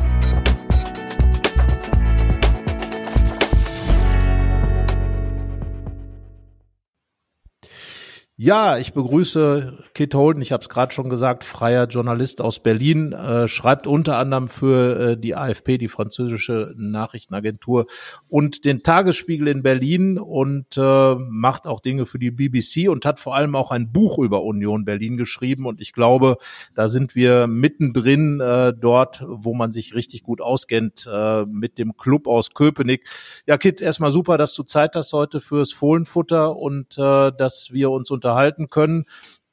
[8.45, 13.13] Ja, ich begrüße Kit Holden, ich habe es gerade schon gesagt, freier Journalist aus Berlin,
[13.13, 17.85] äh, schreibt unter anderem für äh, die AFP, die französische Nachrichtenagentur,
[18.27, 23.17] und den Tagesspiegel in Berlin und äh, macht auch Dinge für die BBC und hat
[23.17, 25.65] vor allem auch ein Buch über Union Berlin geschrieben.
[25.65, 26.35] Und ich glaube,
[26.75, 31.95] da sind wir mittendrin äh, dort, wo man sich richtig gut auskennt äh, mit dem
[31.95, 33.07] Club aus Köpenick.
[33.47, 37.89] Ja, Kit, erstmal super, dass du Zeit hast heute fürs Fohlenfutter und äh, dass wir
[37.89, 38.32] uns unterhalten
[38.69, 39.05] können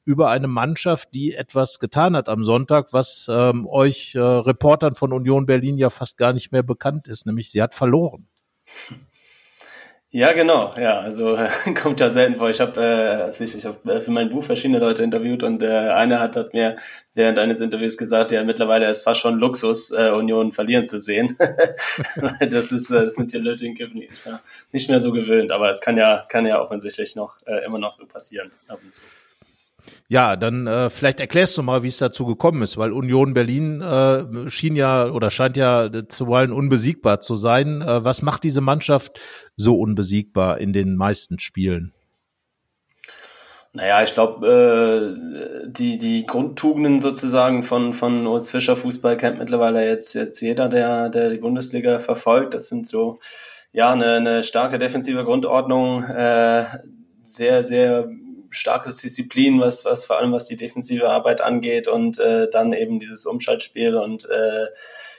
[0.03, 5.13] über eine Mannschaft, die etwas getan hat am Sonntag, was ähm, euch äh, Reportern von
[5.13, 8.27] Union Berlin ja fast gar nicht mehr bekannt ist, nämlich sie hat verloren.
[10.13, 11.37] Ja, genau, ja, also
[11.81, 12.49] kommt ja selten vor.
[12.49, 15.67] Ich habe äh, ich, ich hab, äh, für mein Buch verschiedene Leute interviewt und äh,
[15.67, 16.75] einer hat, hat mir
[17.13, 21.37] während eines Interviews gesagt, ja, mittlerweile ist fast schon Luxus, äh, Union verlieren zu sehen.
[22.49, 24.41] das ist, äh, das sind die Leute in Kippen nicht mehr,
[24.73, 27.93] nicht mehr so gewöhnt, aber es kann ja, kann ja offensichtlich noch äh, immer noch
[27.93, 29.03] so passieren ab und zu.
[30.07, 33.81] Ja, dann äh, vielleicht erklärst du mal, wie es dazu gekommen ist, weil Union Berlin
[33.81, 37.81] äh, schien ja oder scheint ja zuweilen unbesiegbar zu sein.
[37.81, 39.19] Äh, was macht diese Mannschaft
[39.55, 41.93] so unbesiegbar in den meisten Spielen?
[43.73, 49.87] Naja, ich glaube, äh, die, die Grundtugenden sozusagen von, von Urs Fischer Fußball kennt mittlerweile
[49.87, 52.53] jetzt, jetzt jeder, der, der die Bundesliga verfolgt.
[52.53, 53.19] Das sind so,
[53.71, 56.65] ja, eine, eine starke defensive Grundordnung, äh,
[57.23, 58.09] sehr, sehr
[58.51, 62.99] starkes Disziplin, was, was vor allem was die defensive Arbeit angeht und äh, dann eben
[62.99, 64.67] dieses Umschaltspiel und äh,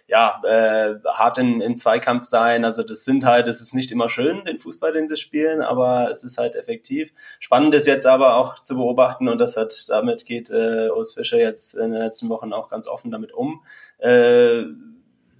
[0.06, 2.64] ja, äh, hart in, in Zweikampf sein.
[2.64, 6.10] Also das sind halt, das ist nicht immer schön, den Fußball, den sie spielen, aber
[6.10, 7.12] es ist halt effektiv.
[7.40, 11.38] Spannend ist jetzt aber auch zu beobachten und das hat, damit geht äh, Urs Fischer
[11.38, 13.62] jetzt in den letzten Wochen auch ganz offen damit um.
[13.98, 14.64] Äh,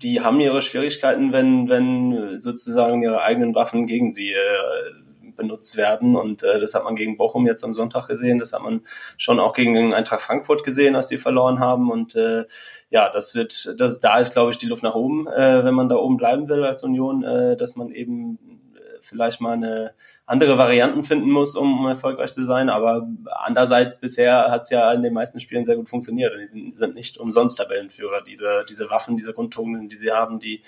[0.02, 4.92] die haben ihre Schwierigkeiten, wenn, wenn sozusagen ihre eigenen Waffen gegen sie äh,
[5.36, 6.16] benutzt werden.
[6.16, 8.38] Und äh, das hat man gegen Bochum jetzt am Sonntag gesehen.
[8.38, 8.82] Das hat man
[9.16, 11.90] schon auch gegen Eintracht Frankfurt gesehen, als sie verloren haben.
[11.90, 12.44] Und äh,
[12.90, 15.88] ja, das wird, das da ist, glaube ich, die Luft nach oben, äh, wenn man
[15.88, 18.38] da oben bleiben will als Union, äh, dass man eben
[18.74, 19.94] äh, vielleicht mal eine
[20.26, 22.68] andere Varianten finden muss, um erfolgreich zu sein.
[22.68, 26.32] Aber andererseits bisher hat es ja in den meisten Spielen sehr gut funktioniert.
[26.38, 28.22] Die sind, sind nicht umsonst Tabellenführer.
[28.22, 30.62] Diese, diese Waffen, diese Grundtugenden, die sie haben, die,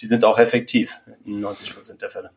[0.00, 2.30] die sind auch effektiv in 90 Prozent der Fälle.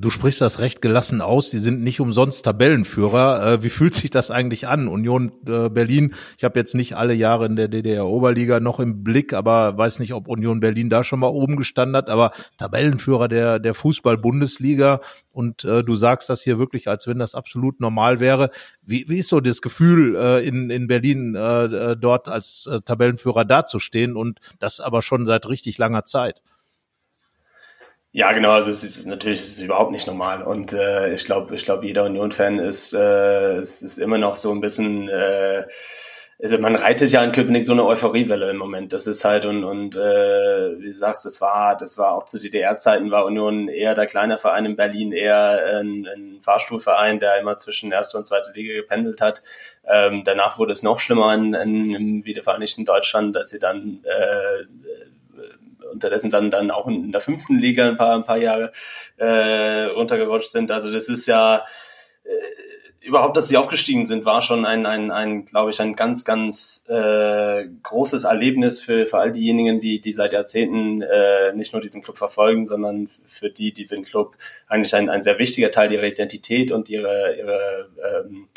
[0.00, 1.50] Du sprichst das recht gelassen aus.
[1.50, 3.52] Die sind nicht umsonst Tabellenführer.
[3.52, 4.88] Äh, wie fühlt sich das eigentlich an?
[4.88, 9.32] Union äh, Berlin, ich habe jetzt nicht alle Jahre in der DDR-Oberliga noch im Blick,
[9.32, 12.10] aber weiß nicht, ob Union Berlin da schon mal oben gestanden hat.
[12.10, 15.00] Aber Tabellenführer der, der Fußball-Bundesliga
[15.32, 18.50] und äh, du sagst das hier wirklich, als wenn das absolut normal wäre.
[18.82, 22.80] Wie, wie ist so das Gefühl, äh, in, in Berlin äh, äh dort als äh,
[22.80, 26.42] Tabellenführer dazustehen und das aber schon seit richtig langer Zeit?
[28.16, 30.42] Ja, genau, also es ist natürlich es ist überhaupt nicht normal.
[30.42, 34.50] Und äh, ich glaube, ich glaube, jeder Union-Fan ist, äh, es ist immer noch so
[34.52, 35.66] ein bisschen, äh,
[36.42, 38.94] also man reitet ja in Köpenick so eine Euphoriewelle im Moment.
[38.94, 42.38] Das ist halt und, und äh, wie du sagst, das war, das war auch zu
[42.38, 47.56] DDR-Zeiten war Union eher der kleine Verein in Berlin, eher ein, ein Fahrstuhlverein, der immer
[47.56, 49.42] zwischen erste und zweite Liga gependelt hat.
[49.86, 54.64] Ähm, danach wurde es noch schlimmer in, in, im wiedervereinigten Deutschland, dass sie dann äh,
[55.92, 58.72] unterdessen dann, dann auch in der fünften Liga ein paar, ein paar Jahre
[59.16, 60.70] äh, runtergerutscht sind.
[60.70, 61.64] Also das ist ja
[62.24, 66.24] äh, überhaupt, dass sie aufgestiegen sind, war schon ein, ein, ein glaube ich, ein ganz,
[66.24, 71.80] ganz äh, großes Erlebnis für, für all diejenigen, die, die seit Jahrzehnten äh, nicht nur
[71.80, 76.04] diesen Club verfolgen, sondern für die diesen Club eigentlich ein, ein sehr wichtiger Teil ihrer
[76.04, 78.48] Identität und ihre, ihre ähm,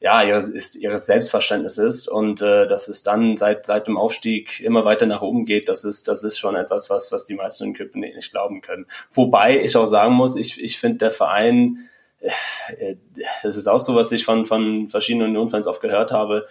[0.00, 4.84] ja, ihres, ist, ihres Selbstverständnisses und äh, dass es dann seit, seit dem Aufstieg immer
[4.84, 7.74] weiter nach oben geht, das ist, das ist schon etwas, was, was die meisten in
[7.74, 8.86] Köpenick nicht glauben können.
[9.10, 11.88] Wobei ich auch sagen muss, ich, ich finde der Verein,
[12.20, 12.96] äh,
[13.42, 16.46] das ist auch so, was ich von, von verschiedenen Union-Fans oft gehört habe,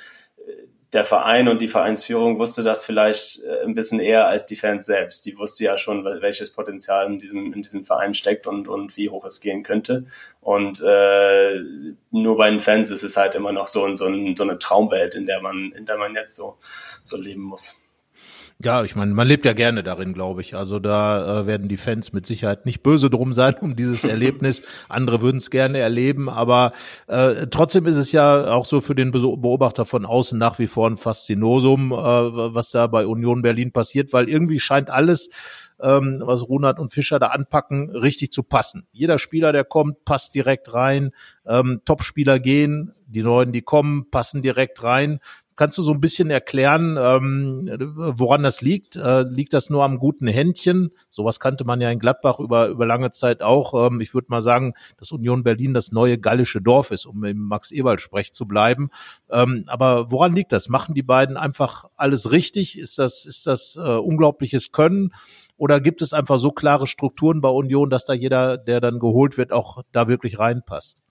[0.96, 4.86] der Verein und die Vereinsführung wusste das vielleicht äh, ein bisschen eher als die Fans
[4.86, 5.26] selbst.
[5.26, 9.10] Die wusste ja schon, welches Potenzial in diesem, in diesem Verein steckt und, und wie
[9.10, 10.06] hoch es gehen könnte.
[10.42, 11.60] Und äh,
[12.12, 15.16] nur bei den Fans ist es halt immer noch so, so, ein, so eine Traumwelt,
[15.16, 16.58] in der man, in der man jetzt so,
[17.04, 17.85] so leben muss.
[18.64, 20.56] Ja, ich meine, man lebt ja gerne darin, glaube ich.
[20.56, 24.64] Also da äh, werden die Fans mit Sicherheit nicht böse drum sein um dieses Erlebnis.
[24.88, 26.72] Andere würden es gerne erleben, aber
[27.08, 30.90] äh, trotzdem ist es ja auch so für den Beobachter von außen nach wie vor
[30.90, 35.30] ein Faszinosum, äh, was da bei Union Berlin passiert, weil irgendwie scheint alles
[35.82, 38.88] ähm, was Runert und Fischer da anpacken, richtig zu passen.
[38.92, 41.12] Jeder Spieler, der kommt, passt direkt rein.
[41.46, 45.20] Ähm, Top-Spieler gehen, die Neuen, die kommen, passen direkt rein.
[45.58, 48.98] Kannst du so ein bisschen erklären, ähm, woran das liegt?
[48.98, 50.92] Äh, liegt das nur am guten Händchen?
[51.10, 53.88] Sowas kannte man ja in Gladbach über, über lange Zeit auch.
[53.88, 57.40] Ähm, ich würde mal sagen, dass Union Berlin das neue gallische Dorf ist, um im
[57.44, 58.90] Max-Eberl-Sprech zu bleiben.
[59.30, 60.68] Ähm, aber woran liegt das?
[60.68, 62.78] Machen die beiden einfach alles richtig?
[62.78, 65.14] Ist das, ist das äh, unglaubliches Können?
[65.56, 69.38] Oder gibt es einfach so klare Strukturen bei Union, dass da jeder, der dann geholt
[69.38, 71.05] wird, auch da wirklich reinpasst?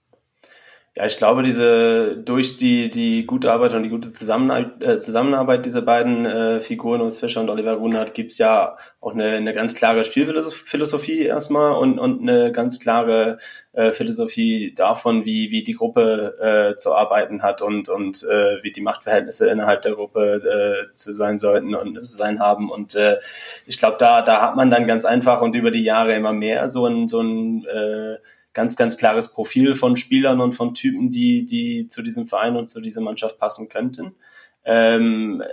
[0.97, 5.65] Ja, ich glaube, diese durch die die gute Arbeit und die gute Zusammenarbeit, äh, Zusammenarbeit
[5.65, 9.75] dieser beiden äh, Figuren, Urs Fischer und Oliver Runert, gibt's ja auch eine, eine ganz
[9.75, 13.39] klare Spielphilosophie erstmal und, und eine ganz klare
[13.73, 16.37] äh, Philosophie davon, wie, wie die Gruppe
[16.71, 21.13] äh, zu arbeiten hat und, und äh, wie die Machtverhältnisse innerhalb der Gruppe äh, zu
[21.13, 22.71] sein sollten und zu sein haben.
[22.71, 23.19] Und äh,
[23.65, 26.69] ich glaube, da, da hat man dann ganz einfach und über die Jahre immer mehr
[26.69, 28.15] so ein, so ein äh,
[28.55, 32.69] ganz, ganz klares Profil von Spielern und von Typen, die, die zu diesem Verein und
[32.69, 34.15] zu dieser Mannschaft passen könnten.
[34.63, 35.43] Ähm,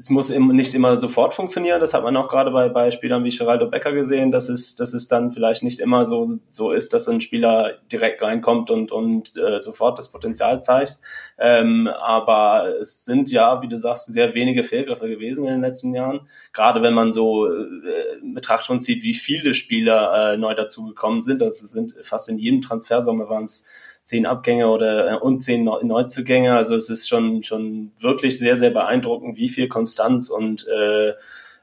[0.00, 1.78] es muss nicht immer sofort funktionieren.
[1.78, 4.94] Das hat man auch gerade bei, bei Spielern wie Geraldo Becker gesehen, dass es, dass
[4.94, 9.36] es dann vielleicht nicht immer so, so ist, dass ein Spieler direkt reinkommt und, und
[9.36, 10.98] äh, sofort das Potenzial zeigt.
[11.38, 15.94] Ähm, aber es sind ja, wie du sagst, sehr wenige Fehlgriffe gewesen in den letzten
[15.94, 16.22] Jahren.
[16.54, 17.52] Gerade wenn man so äh,
[18.22, 21.42] Betrachtung zieht, wie viele Spieler äh, neu dazugekommen sind.
[21.42, 23.66] Das sind fast in jedem Transfersommer waren es
[24.10, 26.54] zehn Abgänge oder äh, und zehn Neuzugänge.
[26.54, 31.10] Also es ist schon schon wirklich sehr sehr beeindruckend, wie viel Konstanz und äh,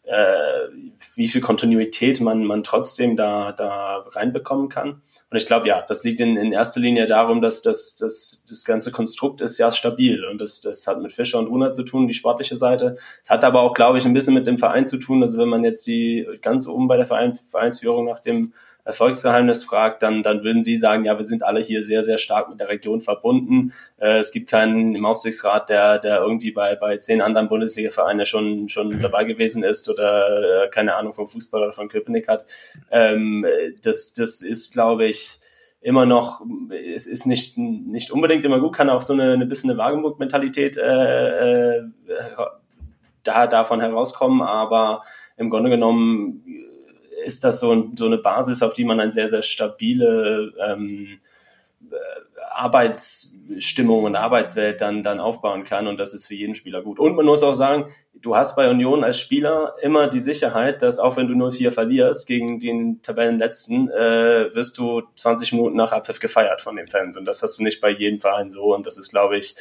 [0.03, 0.69] äh,
[1.15, 5.01] wie viel Kontinuität man man trotzdem da da reinbekommen kann.
[5.29, 8.63] Und ich glaube, ja, das liegt in, in erster Linie darum, dass das, das, das
[8.63, 12.07] ganze Konstrukt ist ja stabil und das, das hat mit Fischer und Runa zu tun,
[12.07, 12.95] die sportliche Seite.
[13.21, 15.21] Es hat aber auch, glaube ich, ein bisschen mit dem Verein zu tun.
[15.21, 18.53] Also wenn man jetzt die ganz oben bei der Verein, Vereinsführung nach dem
[18.88, 22.50] Erfolgsgeheimnis fragt, dann, dann würden Sie sagen, ja, wir sind alle hier sehr, sehr stark
[22.50, 23.73] mit der Region verbunden.
[23.97, 28.69] Äh, es gibt keinen im Aufsichtsrat, der, der irgendwie bei, bei zehn anderen Bundesliga-Vereinen schon,
[28.69, 29.02] schon mhm.
[29.04, 32.45] dabei gewesen ist oder äh, keine Ahnung vom Fußball oder von Köpenick hat.
[32.89, 33.45] Ähm,
[33.84, 35.39] das, das ist, glaube ich,
[35.82, 39.69] immer noch, es ist nicht, nicht unbedingt immer gut, kann auch so eine, eine bisschen
[39.69, 41.84] eine Wagenburg-Mentalität äh, äh,
[43.23, 45.02] da, davon herauskommen, aber
[45.36, 46.43] im Grunde genommen
[47.25, 51.19] ist das so, so eine Basis, auf die man eine sehr, sehr stabile ähm,
[51.89, 51.95] äh,
[52.51, 55.88] Arbeitsstimmung und Arbeitswelt dann, dann aufbauen kann.
[55.88, 56.99] Und das ist für jeden Spieler gut.
[56.99, 60.99] Und man muss auch sagen, du hast bei Union als Spieler immer die Sicherheit, dass
[60.99, 66.19] auch wenn du 0-4 verlierst gegen den Tabellenletzten, äh, wirst du 20 Minuten nach Abpfiff
[66.19, 67.15] gefeiert von den Fans.
[67.15, 68.73] Und das hast du nicht bei jedem Verein so.
[68.73, 69.56] Und das ist, glaube ich,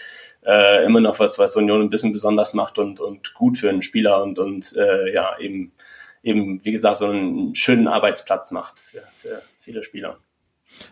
[0.47, 3.83] äh, immer noch was, was Union ein bisschen besonders macht und, und gut für einen
[3.83, 5.73] Spieler und, und äh, ja, eben
[6.27, 10.19] eben, wie gesagt, so einen schönen Arbeitsplatz macht für, für viele Spieler.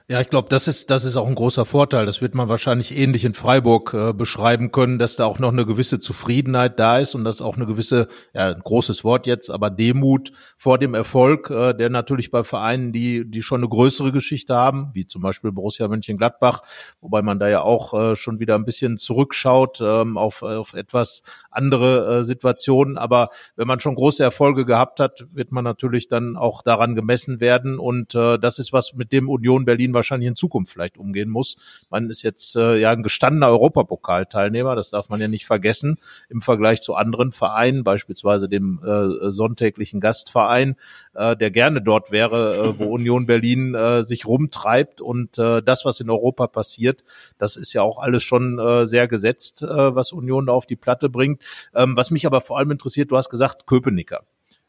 [0.06, 2.04] Ja, ich glaube, das ist, das ist auch ein großer Vorteil.
[2.04, 5.64] Das wird man wahrscheinlich ähnlich in Freiburg äh, beschreiben können, dass da auch noch eine
[5.64, 9.70] gewisse Zufriedenheit da ist und dass auch eine gewisse, ja, ein großes Wort jetzt, aber
[9.70, 14.54] Demut vor dem Erfolg, äh, der natürlich bei Vereinen, die, die schon eine größere Geschichte
[14.54, 16.60] haben, wie zum Beispiel Borussia Mönchengladbach,
[17.00, 21.22] wobei man da ja auch äh, schon wieder ein bisschen zurückschaut ähm, auf, auf etwas
[21.50, 22.98] andere äh, Situationen.
[22.98, 27.40] Aber wenn man schon große Erfolge gehabt hat, wird man natürlich dann auch daran gemessen
[27.40, 27.78] werden.
[27.78, 31.56] Und äh, das ist was, mit dem Union Berlin wahrscheinlich in Zukunft vielleicht umgehen muss.
[31.90, 36.40] Man ist jetzt äh, ja ein gestandener Europapokalteilnehmer, das darf man ja nicht vergessen, im
[36.40, 40.76] Vergleich zu anderen Vereinen, beispielsweise dem äh, sonntäglichen Gastverein,
[41.14, 45.00] äh, der gerne dort wäre, äh, wo Union Berlin äh, sich rumtreibt.
[45.00, 47.04] Und äh, das, was in Europa passiert,
[47.38, 50.76] das ist ja auch alles schon äh, sehr gesetzt, äh, was Union da auf die
[50.76, 51.42] Platte bringt.
[51.74, 54.24] Ähm, was mich aber vor allem interessiert, du hast gesagt, Köpenicker.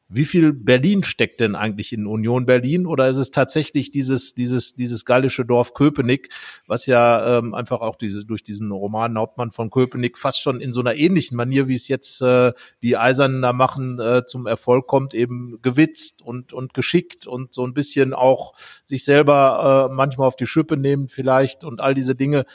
[0.07, 2.85] Wie viel Berlin steckt denn eigentlich in Union Berlin?
[2.85, 6.29] Oder ist es tatsächlich dieses dieses dieses gallische Dorf Köpenick,
[6.67, 10.73] was ja ähm, einfach auch diese durch diesen Roman Hauptmann von Köpenick fast schon in
[10.73, 14.85] so einer ähnlichen Manier, wie es jetzt äh, die Eisernen da machen, äh, zum Erfolg
[14.85, 20.27] kommt, eben gewitzt und und geschickt und so ein bisschen auch sich selber äh, manchmal
[20.27, 22.45] auf die Schippe nehmen vielleicht und all diese Dinge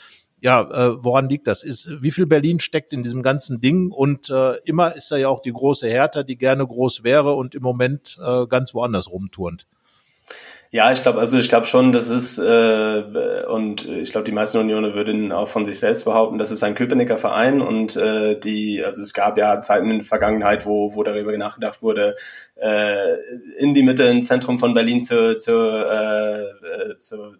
[0.41, 1.63] ja, äh, woran liegt das?
[1.63, 3.91] Ist, wie viel Berlin steckt in diesem ganzen Ding?
[3.91, 7.53] Und äh, immer ist da ja auch die große Hertha, die gerne groß wäre und
[7.53, 9.67] im Moment äh, ganz woanders rumturnt.
[10.71, 14.57] Ja, ich glaube, also ich glaube schon, das ist äh, und ich glaube, die meisten
[14.57, 18.81] Unionen würden auch von sich selbst behaupten, das ist ein Köpenicker Verein und äh, die,
[18.81, 22.15] also es gab ja Zeiten in der Vergangenheit, wo wo darüber nachgedacht wurde,
[22.55, 23.15] äh,
[23.59, 27.35] in die Mitte, ins Zentrum von Berlin zu zu, äh, äh zu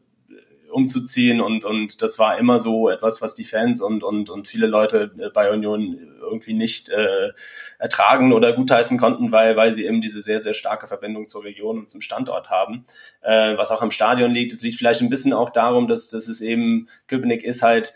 [0.71, 4.67] umzuziehen und, und das war immer so etwas, was die Fans und, und, und viele
[4.67, 7.31] Leute bei Union irgendwie nicht äh,
[7.77, 11.79] ertragen oder gutheißen konnten, weil, weil sie eben diese sehr, sehr starke Verbindung zur Region
[11.79, 12.85] und zum Standort haben,
[13.21, 14.53] äh, was auch im Stadion liegt.
[14.53, 17.93] Es liegt vielleicht ein bisschen auch darum, dass, dass es eben, Köpenick ist halt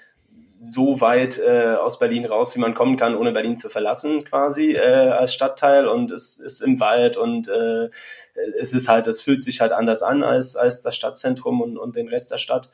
[0.62, 4.72] so weit äh, aus Berlin raus, wie man kommen kann, ohne Berlin zu verlassen, quasi
[4.72, 7.89] äh, als Stadtteil und es ist im Wald und äh,
[8.60, 11.96] es ist halt, es fühlt sich halt anders an als, als das Stadtzentrum und, und
[11.96, 12.70] den Rest der Stadt.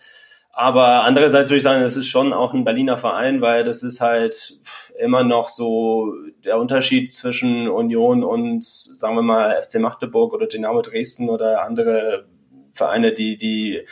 [0.53, 4.01] Aber andererseits würde ich sagen, es ist schon auch ein Berliner Verein, weil das ist
[4.01, 4.59] halt
[4.99, 6.13] immer noch so
[6.43, 12.25] der Unterschied zwischen Union und, sagen wir mal, FC Magdeburg oder Dynamo Dresden oder andere
[12.73, 13.85] Vereine, die, die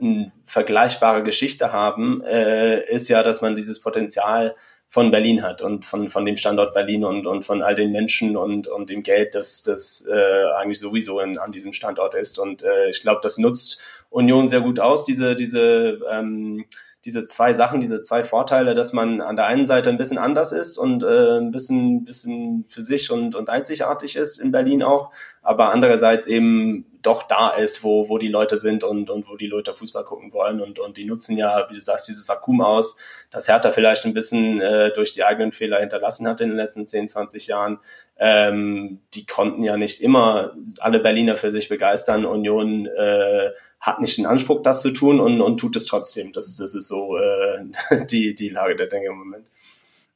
[0.00, 4.54] eine vergleichbare Geschichte haben, äh, ist ja, dass man dieses Potenzial
[4.88, 8.36] von Berlin hat und von, von dem Standort Berlin und, und von all den Menschen
[8.36, 12.38] und, und dem Geld, das, das äh, eigentlich sowieso in, an diesem Standort ist.
[12.38, 16.64] Und äh, ich glaube, das nutzt Union sehr gut aus, diese, diese, ähm,
[17.04, 20.52] diese zwei Sachen, diese zwei Vorteile, dass man an der einen Seite ein bisschen anders
[20.52, 25.10] ist und äh, ein bisschen, bisschen für sich und, und einzigartig ist in Berlin auch,
[25.42, 29.46] aber andererseits eben doch da ist, wo, wo die Leute sind und, und wo die
[29.46, 30.60] Leute Fußball gucken wollen.
[30.60, 32.96] Und, und die nutzen ja, wie du sagst, dieses Vakuum aus,
[33.30, 36.86] das Hertha vielleicht ein bisschen äh, durch die eigenen Fehler hinterlassen hat in den letzten
[36.86, 37.78] 10, 20 Jahren.
[38.16, 42.24] Ähm, die konnten ja nicht immer alle Berliner für sich begeistern.
[42.24, 43.50] Union äh,
[43.80, 46.32] hat nicht den Anspruch, das zu tun und, und tut es trotzdem.
[46.32, 47.64] Das, das ist so äh,
[48.10, 49.46] die, die Lage der Dinge im Moment.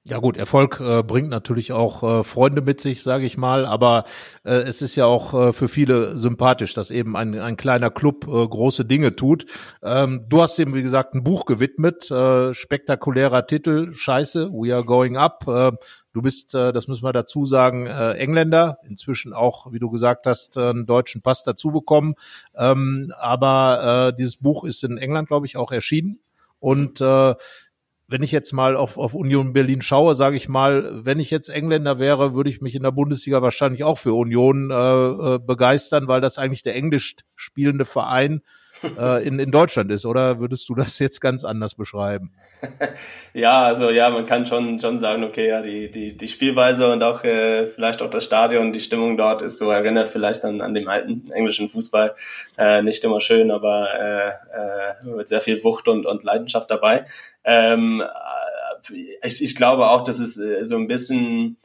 [0.09, 4.05] Ja gut, Erfolg äh, bringt natürlich auch äh, Freunde mit sich, sage ich mal, aber
[4.43, 8.27] äh, es ist ja auch äh, für viele sympathisch, dass eben ein, ein kleiner Club
[8.27, 9.45] äh, große Dinge tut.
[9.83, 14.83] Ähm, du hast eben, wie gesagt, ein Buch gewidmet, äh, spektakulärer Titel, Scheiße, We Are
[14.83, 15.47] Going Up.
[15.47, 15.73] Äh,
[16.15, 20.25] du bist, äh, das müssen wir dazu sagen, äh, Engländer, inzwischen auch, wie du gesagt
[20.27, 22.15] hast, äh, einen deutschen Pass dazu bekommen.
[22.57, 26.19] Ähm, aber äh, dieses Buch ist in England, glaube ich, auch erschienen.
[26.61, 27.35] Und äh,
[28.09, 31.51] wenn ich jetzt mal auf, auf Union Berlin schaue, sage ich mal, wenn ich jetzt
[31.51, 36.09] Engländer wäre, würde ich mich in der Bundesliga wahrscheinlich auch für Union äh, äh begeistern,
[36.09, 38.41] weil das eigentlich der englisch spielende Verein
[38.99, 40.07] äh, in, in Deutschland ist.
[40.07, 42.33] Oder würdest du das jetzt ganz anders beschreiben?
[43.35, 47.03] ja, also ja, man kann schon, schon sagen, okay, ja, die, die, die Spielweise und
[47.03, 50.75] auch äh, vielleicht auch das Stadion, die Stimmung dort ist so erinnert vielleicht an, an
[50.75, 52.15] den alten englischen Fußball.
[52.57, 57.05] Äh, nicht immer schön, aber äh, äh, mit sehr viel Wucht und, und Leidenschaft dabei.
[57.45, 61.57] Ähm, äh, ich, ich glaube auch, dass es äh, so ein bisschen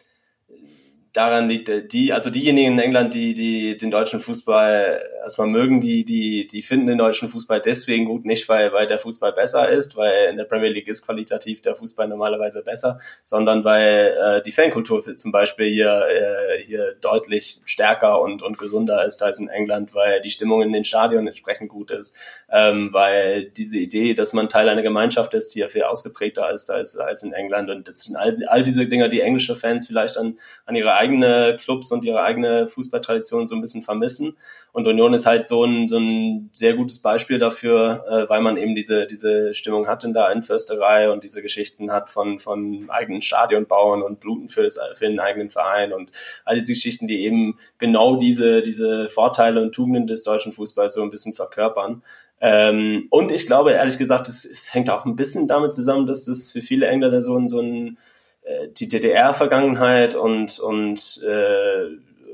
[1.13, 5.81] daran liegt, äh, die, also diejenigen in England, die, die den deutschen Fußball erstmal mögen,
[5.81, 9.69] die, die, die finden den deutschen Fußball deswegen gut, nicht weil, weil der Fußball besser
[9.69, 14.41] ist, weil in der Premier League ist qualitativ der Fußball normalerweise besser, sondern weil äh,
[14.41, 19.47] die Fankultur zum Beispiel hier, äh, hier deutlich stärker und, und gesunder ist als in
[19.47, 22.15] England, weil die Stimmung in den Stadien entsprechend gut ist,
[22.51, 26.97] ähm, weil diese Idee, dass man Teil einer Gemeinschaft ist, hier viel ausgeprägter ist als,
[26.97, 30.37] als in England und das sind all, all diese Dinge, die englische Fans vielleicht an,
[30.65, 34.37] an ihre eigene Clubs und ihre eigene Fußballtradition so ein bisschen vermissen.
[34.73, 38.57] Und Union ist halt so ein, so ein sehr gutes Beispiel dafür, äh, weil man
[38.57, 43.21] eben diese, diese Stimmung hat in der Einförsterei und diese Geschichten hat von, von eigenen
[43.21, 46.09] Stadion bauen und Bluten für, das, für den eigenen Verein und
[46.43, 51.03] all diese Geschichten, die eben genau diese, diese Vorteile und Tugenden des deutschen Fußballs so
[51.03, 52.01] ein bisschen verkörpern.
[52.41, 56.27] Ähm, und ich glaube, ehrlich gesagt, es, es hängt auch ein bisschen damit zusammen, dass
[56.27, 57.99] es für viele Engländer so ein, so ein
[58.41, 61.89] äh, die DDR-Vergangenheit und, und äh,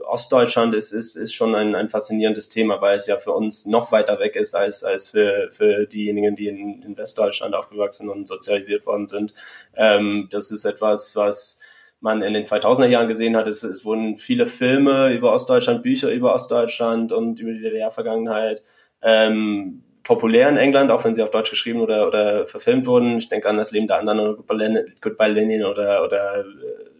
[0.10, 3.92] Ostdeutschland ist, ist, ist schon ein, ein faszinierendes Thema, weil es ja für uns noch
[3.92, 8.86] weiter weg ist als, als für, für diejenigen, die in, in Westdeutschland aufgewachsen und sozialisiert
[8.86, 9.34] worden sind.
[9.76, 11.60] Ähm, das ist etwas, was
[12.02, 13.48] man in den 2000er Jahren gesehen hat.
[13.48, 18.64] Es, es wurden viele Filme über Ostdeutschland, Bücher über Ostdeutschland und über die DDR-Vergangenheit
[19.02, 23.18] ähm, populär in England, auch wenn sie auf Deutsch geschrieben oder, oder verfilmt wurden.
[23.18, 26.46] Ich denke an das Leben der anderen oder Goodbye Lenin oder, oder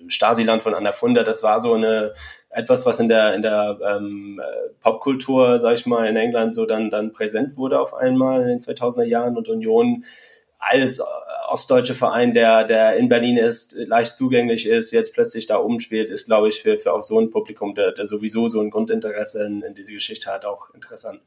[0.08, 1.24] Stasiland von Anna Funder.
[1.24, 2.14] Das war so eine
[2.50, 4.42] etwas, was in der in der ähm,
[4.82, 8.60] Popkultur, sag ich mal, in England so dann dann präsent wurde auf einmal in den
[8.60, 10.04] 2000er Jahren und Union
[10.58, 11.02] als
[11.50, 16.10] ostdeutsche Verein, der der in Berlin ist, leicht zugänglich ist, jetzt plötzlich da oben spielt,
[16.10, 19.46] ist, glaube ich, für, für auch so ein Publikum, der, der sowieso so ein Grundinteresse
[19.46, 21.22] in, in diese Geschichte hat, auch interessant.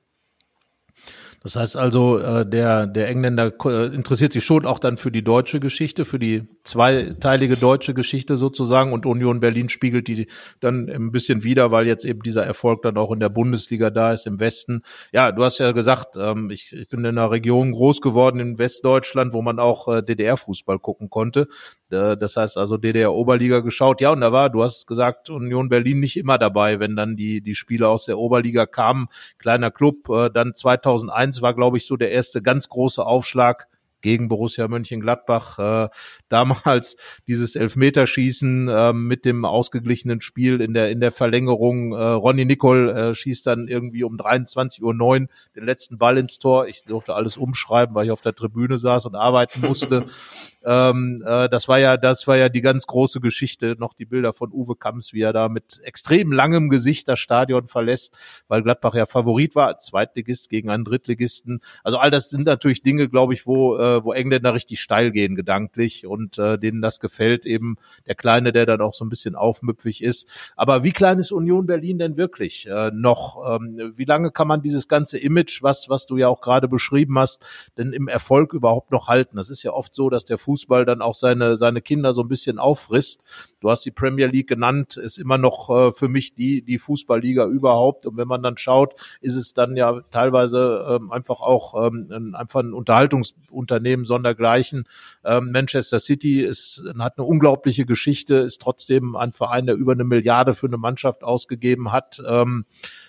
[1.43, 5.25] Das heißt also, äh, der, der Engländer äh, interessiert sich schon auch dann für die
[5.25, 10.29] deutsche Geschichte, für die zweiteilige deutsche Geschichte sozusagen und Union Berlin spiegelt die
[10.61, 14.13] dann ein bisschen wieder, weil jetzt eben dieser Erfolg dann auch in der Bundesliga da
[14.13, 14.83] ist, im Westen.
[15.13, 18.59] Ja, du hast ja gesagt, ähm, ich, ich bin in einer Region groß geworden in
[18.59, 21.49] Westdeutschland, wo man auch äh, DDR-Fußball gucken konnte.
[21.93, 24.01] Das heißt also DDR-Oberliga geschaut.
[24.01, 27.43] Ja, und da war, du hast gesagt, Union Berlin nicht immer dabei, wenn dann die,
[27.43, 29.09] die Spiele aus der Oberliga kamen.
[29.39, 33.69] Kleiner Club, dann 2001 war, glaube ich, so der erste ganz große Aufschlag
[34.03, 35.59] gegen Borussia Mönchengladbach.
[35.59, 35.89] Äh,
[36.29, 36.97] damals
[37.27, 41.93] dieses Elfmeterschießen äh, mit dem ausgeglichenen Spiel in der in der Verlängerung.
[41.93, 46.67] Äh, Ronny Nicol äh, schießt dann irgendwie um 23.09 Uhr den letzten Ball ins Tor.
[46.67, 50.05] Ich durfte alles umschreiben, weil ich auf der Tribüne saß und arbeiten musste.
[50.65, 53.77] ähm, äh, das war ja das war ja die ganz große Geschichte.
[53.79, 57.69] Noch die Bilder von Uwe Kamps, wie er da mit extrem langem Gesicht das Stadion
[57.69, 58.17] verlässt,
[58.49, 61.61] weil Gladbach ja Favorit war, Zweitligist gegen einen Drittligisten.
[61.85, 65.11] Also all das sind natürlich Dinge, glaube ich, wo äh, äh, wo Engländer richtig steil
[65.11, 67.77] gehen gedanklich und äh, denen das gefällt, eben
[68.07, 70.29] der Kleine, der dann auch so ein bisschen aufmüpfig ist.
[70.57, 73.57] Aber wie klein ist Union Berlin denn wirklich äh, noch?
[73.57, 77.19] Ähm, wie lange kann man dieses ganze Image, was, was du ja auch gerade beschrieben
[77.19, 77.45] hast,
[77.77, 79.37] denn im Erfolg überhaupt noch halten?
[79.37, 82.29] Das ist ja oft so, dass der Fußball dann auch seine, seine Kinder so ein
[82.29, 83.25] bisschen auffrisst.
[83.61, 87.47] Du hast die Premier League genannt, ist immer noch äh, für mich die, die Fußballliga
[87.47, 88.07] überhaupt.
[88.07, 92.61] Und wenn man dann schaut, ist es dann ja teilweise ähm, einfach auch ähm, einfach
[92.61, 94.89] ein Unterhaltungsunternehmen Unternehmen sondergleichen.
[95.25, 100.05] Ähm, Manchester City ist, hat eine unglaubliche Geschichte, ist trotzdem ein Verein, der über eine
[100.05, 102.23] Milliarde für eine Mannschaft ausgegeben hat.
[102.27, 102.65] Ähm,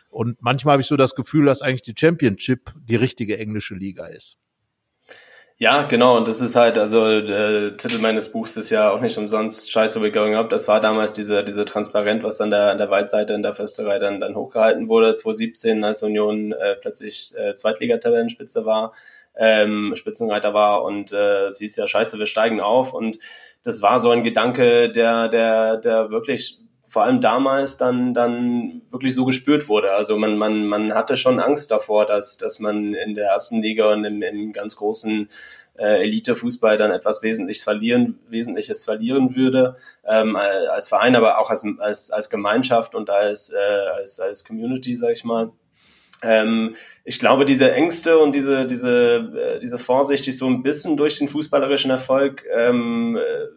[0.09, 4.07] Und manchmal habe ich so das Gefühl, dass eigentlich die Championship die richtige englische Liga
[4.07, 4.37] ist.
[5.57, 6.17] Ja, genau.
[6.17, 9.99] Und das ist halt, also der Titel meines Buchs ist ja auch nicht umsonst Scheiße,
[9.99, 10.49] we're going up.
[10.49, 13.99] Das war damals diese, diese Transparent, was an der, an der Waldseite in der Festerei
[13.99, 15.13] dann, dann hochgehalten wurde.
[15.13, 18.93] 2017, als Union äh, plötzlich äh, Zweitligatabellenspitze war,
[19.35, 22.93] ähm, Spitzenreiter war und äh, sie ist ja Scheiße, wir steigen auf.
[22.93, 23.17] Und
[23.63, 26.59] das war so ein Gedanke, der, der, der wirklich
[26.93, 29.93] vor allem damals dann, dann wirklich so gespürt wurde.
[29.93, 33.91] Also man, man, man hatte schon Angst davor, dass, dass man in der ersten Liga
[33.91, 35.27] und im, im ganz großen
[35.75, 39.75] äh, Elite-Fußball dann etwas Wesentliches verlieren, Wesentliches verlieren würde,
[40.05, 44.95] ähm, als Verein, aber auch als, als, als Gemeinschaft und als, äh, als, als Community,
[44.95, 45.51] sag ich mal.
[46.23, 50.97] Ähm, ich glaube, diese Ängste und diese, diese, äh, diese Vorsicht ist so ein bisschen
[50.97, 53.47] durch den fußballerischen Erfolg ähm, äh,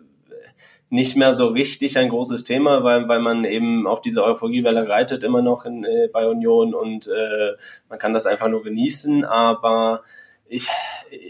[0.89, 5.25] nicht mehr so richtig ein großes Thema, weil, weil man eben auf diese Euphoriewelle reitet
[5.25, 7.53] immer noch in, äh, bei Union und äh,
[7.89, 10.03] man kann das einfach nur genießen, aber
[10.49, 10.69] ich,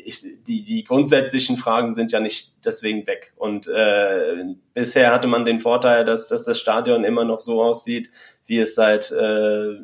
[0.05, 3.33] ich, die, die grundsätzlichen Fragen sind ja nicht deswegen weg.
[3.37, 8.11] Und äh, bisher hatte man den Vorteil, dass, dass das Stadion immer noch so aussieht,
[8.45, 9.77] wie es seit äh,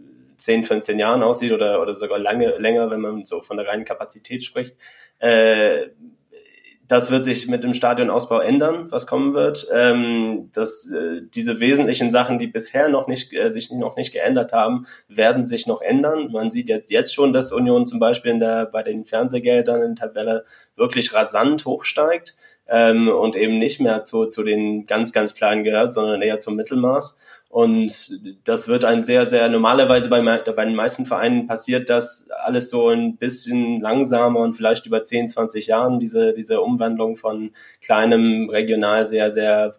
[0.42, 3.84] 10, 15 Jahren aussieht oder, oder sogar lange, länger, wenn man so von der reinen
[3.84, 4.76] Kapazität spricht.
[5.18, 5.88] Äh,
[6.92, 9.66] das wird sich mit dem Stadionausbau ändern, was kommen wird.
[9.72, 14.52] Ähm, dass äh, diese wesentlichen Sachen, die bisher noch nicht äh, sich noch nicht geändert
[14.52, 16.30] haben, werden sich noch ändern.
[16.32, 19.94] Man sieht jetzt, jetzt schon, dass Union zum Beispiel in der, bei den Fernsehgeldern in
[19.94, 20.44] der Tabelle
[20.76, 22.36] wirklich rasant hochsteigt
[22.68, 26.56] ähm, und eben nicht mehr zu, zu den ganz, ganz kleinen gehört, sondern eher zum
[26.56, 27.18] Mittelmaß.
[27.52, 32.70] Und das wird ein sehr, sehr, normalerweise bei, bei den meisten Vereinen passiert das alles
[32.70, 37.50] so ein bisschen langsamer und vielleicht über 10, 20 Jahren, diese, diese Umwandlung von
[37.82, 39.74] kleinem, regional sehr, sehr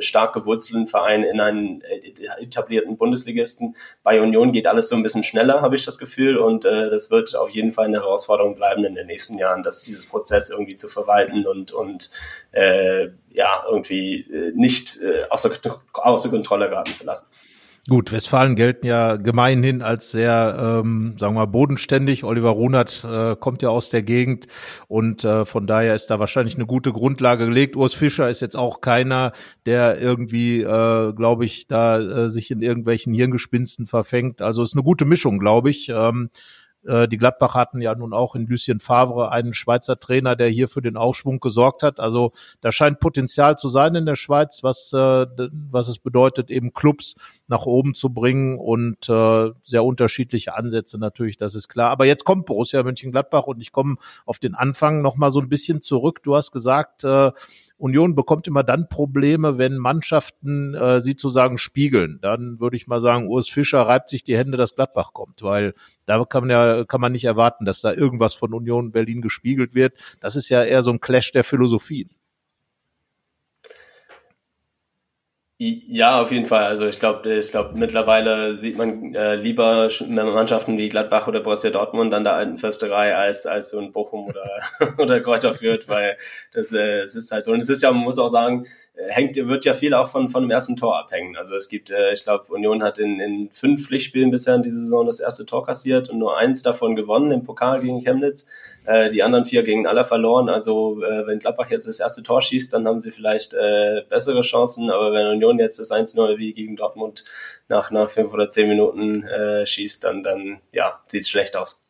[0.00, 2.12] stark gewurzelten Verein in einen äh,
[2.42, 3.76] etablierten Bundesligisten.
[4.02, 6.36] Bei Union geht alles so ein bisschen schneller, habe ich das Gefühl.
[6.38, 9.82] Und äh, das wird auf jeden Fall eine Herausforderung bleiben in den nächsten Jahren, dass
[9.82, 12.10] dieses Prozess irgendwie zu verwalten und, und
[12.52, 15.50] äh, ja, irgendwie äh, nicht äh, außer,
[15.92, 17.26] außer Kontrolle geraten zu lassen.
[17.88, 22.24] Gut, Westfalen gelten ja gemeinhin als sehr, ähm, sagen wir mal, bodenständig.
[22.24, 24.48] Oliver Runert äh, kommt ja aus der Gegend
[24.88, 27.76] und äh, von daher ist da wahrscheinlich eine gute Grundlage gelegt.
[27.76, 29.30] Urs Fischer ist jetzt auch keiner,
[29.66, 34.42] der irgendwie, äh, glaube ich, da äh, sich in irgendwelchen Hirngespinsten verfängt.
[34.42, 35.88] Also ist eine gute Mischung, glaube ich.
[35.88, 36.30] Ähm,
[36.86, 40.68] äh, die Gladbach hatten ja nun auch in Lucien Favre einen Schweizer Trainer, der hier
[40.68, 42.00] für den Aufschwung gesorgt hat.
[42.00, 45.26] Also da scheint Potenzial zu sein in der Schweiz, was, äh,
[45.70, 47.14] was es bedeutet, eben Clubs
[47.48, 51.90] nach oben zu bringen und äh, sehr unterschiedliche Ansätze natürlich, das ist klar.
[51.90, 55.48] Aber jetzt kommt Borussia Mönchengladbach und ich komme auf den Anfang noch mal so ein
[55.48, 56.22] bisschen zurück.
[56.22, 57.32] Du hast gesagt, äh,
[57.78, 62.18] Union bekommt immer dann Probleme, wenn Mannschaften äh, sie zu sagen spiegeln.
[62.22, 65.74] Dann würde ich mal sagen, Urs Fischer reibt sich die Hände, dass Gladbach kommt, weil
[66.06, 69.74] da kann man ja kann man nicht erwarten, dass da irgendwas von Union Berlin gespiegelt
[69.74, 69.94] wird.
[70.20, 72.10] Das ist ja eher so ein Clash der Philosophien.
[75.58, 76.64] Ja, auf jeden Fall.
[76.64, 81.70] Also ich glaube, ich glaube mittlerweile sieht man äh, lieber Mannschaften wie Gladbach oder Borussia
[81.70, 84.50] Dortmund an der alten Försterei als als so ein Bochum oder
[84.98, 86.18] oder Kräuter Fürth, weil
[86.52, 89.36] das äh, es ist halt so und es ist ja man muss auch sagen, hängt,
[89.36, 91.36] wird ja viel auch von, von dem ersten Tor abhängen.
[91.36, 94.78] Also es gibt, äh, ich glaube, Union hat in, in fünf Pflichtspielen bisher in dieser
[94.78, 98.46] Saison das erste Tor kassiert und nur eins davon gewonnen im Pokal gegen Chemnitz.
[98.84, 100.48] Äh, die anderen vier gegen aller verloren.
[100.48, 104.40] Also äh, wenn Gladbach jetzt das erste Tor schießt, dann haben sie vielleicht äh, bessere
[104.40, 104.90] Chancen.
[104.90, 107.24] Aber wenn Union jetzt das 1-0 wie gegen Dortmund
[107.68, 111.85] nach, nach fünf oder zehn Minuten äh, schießt, dann, dann ja, sieht's schlecht aus.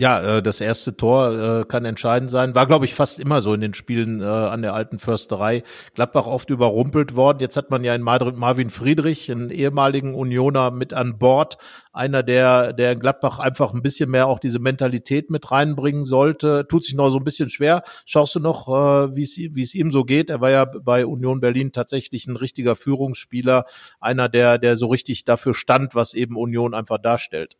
[0.00, 2.54] Ja, äh, das erste Tor äh, kann entscheidend sein.
[2.54, 5.62] War, glaube ich, fast immer so in den Spielen äh, an der alten Försterei.
[5.94, 7.40] Gladbach oft überrumpelt worden.
[7.40, 11.58] Jetzt hat man ja in Marvin Friedrich, einen ehemaligen Unioner, mit an Bord.
[11.92, 16.66] Einer, der, der in Gladbach einfach ein bisschen mehr auch diese Mentalität mit reinbringen sollte.
[16.66, 17.82] Tut sich noch so ein bisschen schwer.
[18.06, 20.30] Schaust du noch, wie es wie es ihm so geht?
[20.30, 23.66] Er war ja bei Union Berlin tatsächlich ein richtiger Führungsspieler.
[24.00, 27.58] Einer, der, der so richtig dafür stand, was eben Union einfach darstellt.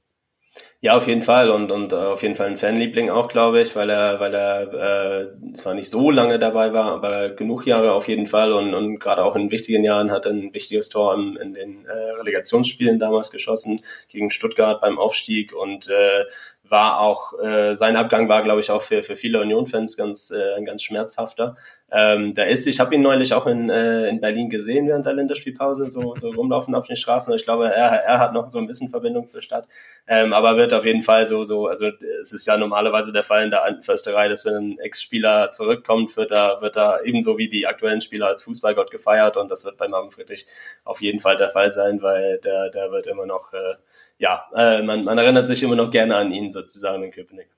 [0.80, 3.76] Ja, auf jeden Fall und, und äh, auf jeden Fall ein Fanliebling auch, glaube ich,
[3.76, 8.08] weil er, weil er äh, zwar nicht so lange dabei war, aber genug Jahre auf
[8.08, 11.36] jeden Fall und, und gerade auch in wichtigen Jahren hat er ein wichtiges Tor in,
[11.36, 16.24] in den äh, Relegationsspielen damals geschossen gegen Stuttgart beim Aufstieg und äh,
[16.70, 20.54] war auch, äh, sein Abgang war, glaube ich, auch für, für viele Union-Fans ganz, äh,
[20.56, 21.56] ein ganz schmerzhafter.
[21.92, 22.66] ähm, da ist.
[22.68, 26.30] Ich habe ihn neulich auch in, äh, in Berlin gesehen während der Länderspielpause, so, so
[26.30, 27.34] rumlaufen auf den Straßen.
[27.34, 29.66] Ich glaube, er, er hat noch so ein bisschen Verbindung zur Stadt,
[30.06, 31.90] ähm, aber wird auf jeden Fall so, so, also
[32.20, 36.16] es ist ja normalerweise der Fall in der alten Försterei, dass wenn ein Ex-Spieler zurückkommt,
[36.16, 39.76] wird er, wird er ebenso wie die aktuellen Spieler als Fußballgott gefeiert und das wird
[39.76, 40.46] bei Marvin Friedrich
[40.84, 43.74] auf jeden Fall der Fall sein, weil der, der wird immer noch, äh,
[44.20, 47.48] ja, äh, man, man erinnert sich immer noch gerne an ihn sozusagen in Köpenick.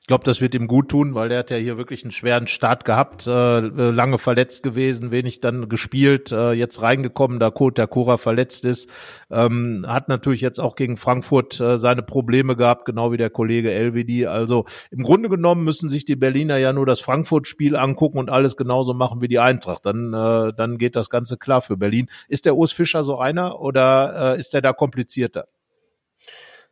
[0.00, 2.48] Ich glaube, das wird ihm gut tun, weil der hat ja hier wirklich einen schweren
[2.48, 8.16] Start gehabt, äh, äh, lange verletzt gewesen, wenig dann gespielt, äh, jetzt reingekommen, da Kura
[8.16, 8.90] verletzt ist,
[9.30, 13.70] ähm, hat natürlich jetzt auch gegen Frankfurt äh, seine Probleme gehabt, genau wie der Kollege
[13.70, 14.26] Elvedi.
[14.26, 18.56] Also im Grunde genommen müssen sich die Berliner ja nur das Frankfurt-Spiel angucken und alles
[18.56, 19.86] genauso machen wie die Eintracht.
[19.86, 22.08] Dann, äh, dann geht das Ganze klar für Berlin.
[22.26, 25.46] Ist der Urs Fischer so einer oder äh, ist der da komplizierter?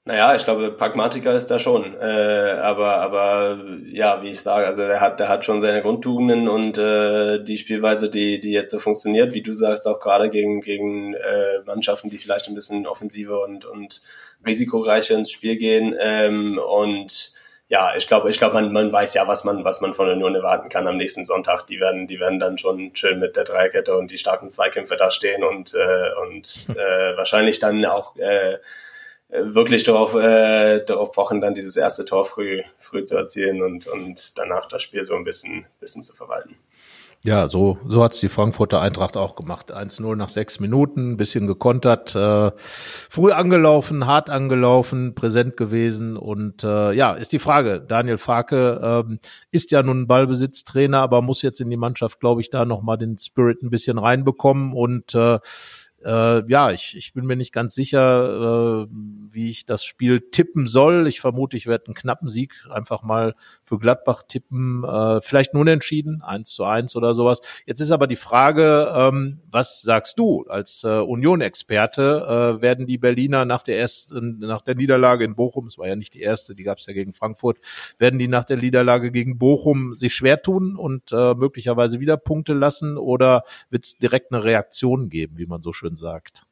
[0.08, 1.94] Naja, ich glaube, Pragmatiker ist da schon.
[2.00, 3.58] Äh, aber, aber
[3.90, 7.58] ja, wie ich sage, also der hat, der hat schon seine Grundtugenden und äh, die
[7.58, 12.08] Spielweise, die, die jetzt so funktioniert, wie du sagst, auch gerade gegen, gegen äh, Mannschaften,
[12.08, 14.00] die vielleicht ein bisschen offensiver und, und
[14.46, 15.94] risikoreicher ins Spiel gehen.
[16.00, 17.34] Ähm, und
[17.68, 20.34] ja, ich glaube, ich glaube, man, man weiß ja, was man, was man von Union
[20.34, 21.66] erwarten kann am nächsten Sonntag.
[21.66, 25.10] Die werden, die werden dann schon schön mit der Dreierkette und die starken Zweikämpfe da
[25.10, 28.56] stehen und, äh, und äh, wahrscheinlich dann auch äh,
[29.28, 34.38] wirklich darauf, äh, darauf pochen, dann dieses erste Tor früh, früh zu erzielen und, und
[34.38, 36.56] danach das Spiel so ein bisschen, bisschen zu verwalten.
[37.24, 39.74] Ja, so, so hat's die Frankfurter Eintracht auch gemacht.
[39.74, 46.16] 1-0 nach sechs Minuten, bisschen gekontert, äh, früh angelaufen, hart angelaufen, präsent gewesen.
[46.16, 49.18] Und äh, ja, ist die Frage, Daniel Farke ähm,
[49.50, 53.18] ist ja nun Ballbesitztrainer, aber muss jetzt in die Mannschaft, glaube ich, da nochmal den
[53.18, 55.40] Spirit ein bisschen reinbekommen und äh,
[56.04, 58.88] äh, ja, ich, ich bin mir nicht ganz sicher, äh,
[59.30, 61.06] wie ich das Spiel tippen soll.
[61.06, 63.34] Ich vermute, ich werde einen knappen Sieg einfach mal
[63.68, 64.84] für Gladbach tippen.
[64.84, 67.40] Äh, vielleicht nun entschieden, eins zu eins oder sowas.
[67.66, 72.58] Jetzt ist aber die Frage, ähm, was sagst du als äh, Union-Experte?
[72.58, 75.96] Äh, werden die Berliner nach der ersten, nach der Niederlage in Bochum, es war ja
[75.96, 77.58] nicht die erste, die gab es ja gegen Frankfurt,
[77.98, 82.54] werden die nach der Niederlage gegen Bochum sich schwer tun und äh, möglicherweise wieder Punkte
[82.54, 86.47] lassen oder wird es direkt eine Reaktion geben, wie man so schön schön sagt.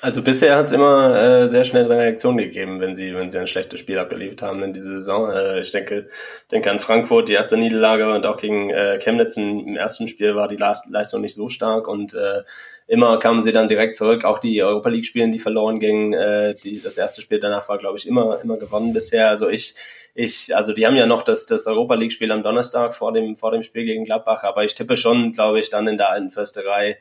[0.00, 3.38] Also bisher hat es immer äh, sehr schnell eine Reaktion gegeben, wenn sie, wenn sie
[3.38, 5.30] ein schlechtes Spiel abgeliefert haben in dieser Saison.
[5.30, 6.08] Äh, ich denke,
[6.50, 10.48] denke an Frankfurt, die erste Niederlage und auch gegen äh, Chemnitz im ersten Spiel war
[10.48, 12.42] die Leistung nicht so stark und äh,
[12.86, 14.24] immer kamen sie dann direkt zurück.
[14.24, 17.78] Auch die Europa League Spielen, die verloren gingen, äh, die, das erste Spiel danach war,
[17.78, 19.28] glaube ich, immer, immer gewonnen bisher.
[19.30, 19.74] Also ich,
[20.14, 23.36] ich, also die haben ja noch das, das Europa League Spiel am Donnerstag vor dem,
[23.36, 26.30] vor dem Spiel gegen Gladbach, aber ich tippe schon, glaube ich, dann in der alten
[26.30, 26.98] Försterei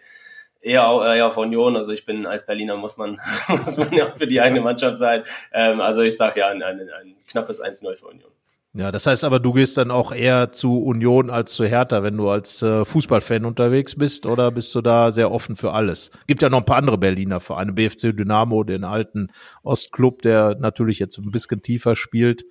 [0.64, 1.76] eher, eher auf Union.
[1.76, 5.24] Also ich bin als Berliner, muss man, muss man ja für die eigene Mannschaft sein.
[5.51, 8.32] Ähm, also ich sage ja ein, ein, ein knappes 1-0 für Union.
[8.76, 12.18] Ja, das heißt aber, du gehst dann auch eher zu Union als zu Hertha, wenn
[12.18, 16.09] du als äh, Fußballfan unterwegs bist, oder bist du da sehr offen für alles?
[16.26, 19.28] Gibt ja noch ein paar andere Berliner Vereine, BFC Dynamo, den alten
[19.61, 22.45] Ostclub, der natürlich jetzt ein bisschen tiefer spielt.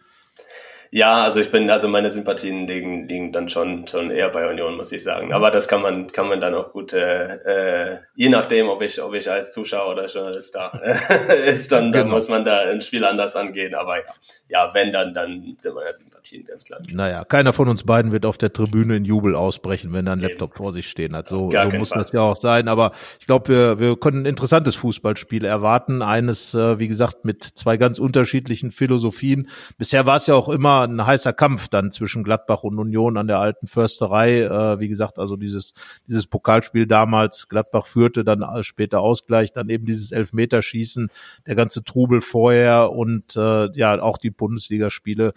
[0.95, 4.77] Ja, also ich bin, also meine Sympathien liegen, liegen dann schon, schon eher bei Union,
[4.77, 5.33] muss ich sagen.
[5.33, 9.03] Aber das kann man, kann man dann auch gut, äh, äh, je nachdem, ob ich,
[9.03, 10.69] ob ich als Zuschauer oder Journalist da
[11.47, 12.17] ist, dann, dann genau.
[12.17, 13.75] muss man da ein Spiel anders angehen.
[13.75, 14.05] Aber ja,
[14.49, 16.81] ja, wenn dann, dann sind meine Sympathien ganz klar.
[16.91, 20.21] Naja, keiner von uns beiden wird auf der Tribüne in Jubel ausbrechen, wenn er einen
[20.21, 20.59] Laptop Eben.
[20.59, 21.27] vor sich stehen hat.
[21.27, 22.03] So, so muss Fall.
[22.03, 22.69] das ja auch sein.
[22.69, 26.03] Aber ich glaube, wir, wir können ein interessantes Fußballspiel erwarten.
[26.03, 29.49] Eines, äh, wie gesagt, mit zwei ganz unterschiedlichen Philosophien.
[29.79, 33.27] Bisher war es ja auch immer ein heißer Kampf dann zwischen Gladbach und Union an
[33.27, 34.43] der alten Försterei.
[34.43, 35.75] Äh, wie gesagt, also dieses,
[36.07, 41.11] dieses Pokalspiel damals, Gladbach führte, dann später Ausgleich, dann eben dieses Elfmeterschießen,
[41.47, 45.33] der ganze Trubel vorher und äh, ja, auch die Bundesligaspiele.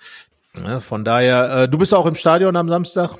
[0.64, 3.18] Ja, von daher, äh, du bist auch im Stadion am Samstag?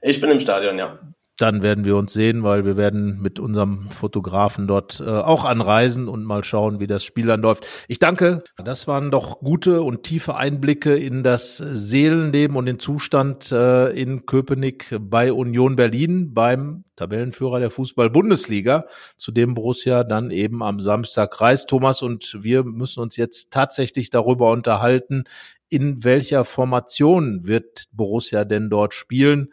[0.00, 0.98] Ich bin im Stadion, ja
[1.38, 6.08] dann werden wir uns sehen, weil wir werden mit unserem Fotografen dort äh, auch anreisen
[6.08, 7.66] und mal schauen, wie das Spiel dann läuft.
[7.86, 8.42] Ich danke.
[8.62, 14.26] Das waren doch gute und tiefe Einblicke in das Seelenleben und den Zustand äh, in
[14.26, 18.86] Köpenick bei Union Berlin beim Tabellenführer der Fußball-Bundesliga,
[19.16, 21.70] zu dem Borussia dann eben am Samstag reist.
[21.70, 25.22] Thomas und wir müssen uns jetzt tatsächlich darüber unterhalten,
[25.68, 29.52] in welcher Formation wird Borussia denn dort spielen?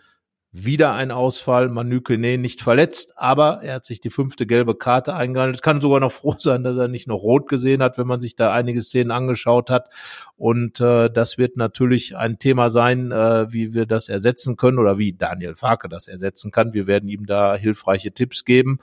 [0.57, 5.13] Wieder ein Ausfall, Manu Kone nicht verletzt, aber er hat sich die fünfte gelbe Karte
[5.13, 5.61] eingehandelt.
[5.61, 8.37] Kann sogar noch froh sein, dass er nicht noch rot gesehen hat, wenn man sich
[8.37, 9.89] da einige Szenen angeschaut hat.
[10.37, 14.97] Und äh, das wird natürlich ein Thema sein, äh, wie wir das ersetzen können oder
[14.97, 16.71] wie Daniel Farke das ersetzen kann.
[16.71, 18.79] Wir werden ihm da hilfreiche Tipps geben.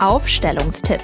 [0.00, 1.00] Aufstellungstipp.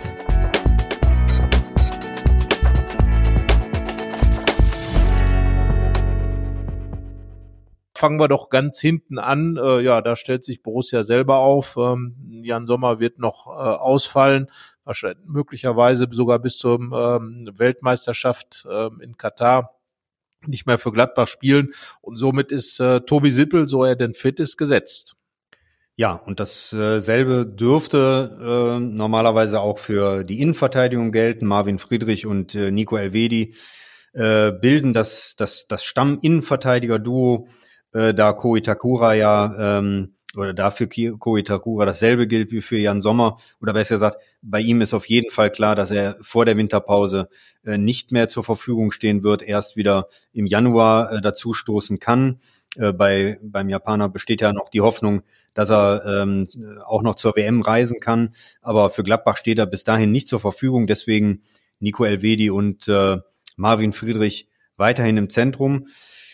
[7.99, 9.57] Fangen wir doch ganz hinten an.
[9.57, 11.77] Äh, ja, da stellt sich Borussia selber auf.
[11.77, 14.51] Ähm, Jan Sommer wird noch äh, ausfallen,
[14.85, 19.75] wahrscheinlich möglicherweise sogar bis zur ähm, Weltmeisterschaft ähm, in Katar
[20.47, 21.75] nicht mehr für Gladbach spielen.
[22.01, 25.17] Und somit ist äh, Tobi Sippel, so er denn fit ist, gesetzt.
[25.97, 31.47] Ja, und dasselbe dürfte äh, normalerweise auch für die Innenverteidigung gelten.
[31.47, 33.57] Marvin Friedrich und äh, Nico Elvedi
[34.13, 37.49] äh, bilden das, das, das Stamm-Innenverteidiger-Duo,
[37.99, 40.89] äh, da Ko Itakura ja ähm, oder dafür
[41.19, 43.37] Ko Itakura dasselbe gilt wie für Jan Sommer.
[43.61, 47.29] Oder besser gesagt, bei ihm ist auf jeden Fall klar, dass er vor der Winterpause
[47.65, 52.39] äh, nicht mehr zur Verfügung stehen wird, erst wieder im Januar äh, dazustoßen kann.
[52.77, 55.23] Äh, bei, beim Japaner besteht ja noch die Hoffnung,
[55.55, 56.47] dass er ähm,
[56.87, 58.35] auch noch zur WM reisen kann.
[58.61, 60.87] Aber für Gladbach steht er bis dahin nicht zur Verfügung.
[60.87, 61.43] Deswegen
[61.81, 63.17] Nico Elvedi und äh,
[63.57, 65.89] Marvin Friedrich weiterhin im Zentrum.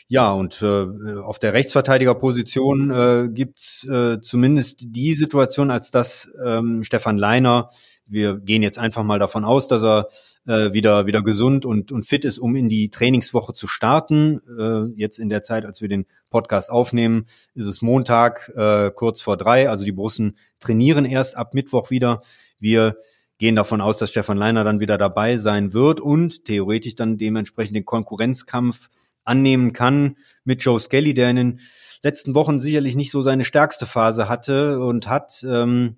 [0.09, 6.85] Ja, und äh, auf der Rechtsverteidigerposition äh, gibt äh, zumindest die Situation, als dass ähm,
[6.85, 7.69] Stefan Leiner,
[8.07, 10.09] wir gehen jetzt einfach mal davon aus, dass er
[10.47, 14.43] äh, wieder wieder gesund und, und fit ist, um in die Trainingswoche zu starten.
[14.59, 17.25] Äh, jetzt in der Zeit, als wir den Podcast aufnehmen,
[17.55, 19.71] ist es Montag äh, kurz vor drei.
[19.71, 22.21] Also die Borussen trainieren erst ab Mittwoch wieder.
[22.59, 22.99] Wir
[23.39, 27.77] gehen davon aus, dass Stefan Leiner dann wieder dabei sein wird und theoretisch dann dementsprechend
[27.77, 28.91] den Konkurrenzkampf
[29.25, 31.61] annehmen kann mit Joe Skelly, der in den
[32.03, 35.97] letzten Wochen sicherlich nicht so seine stärkste Phase hatte und hat ähm,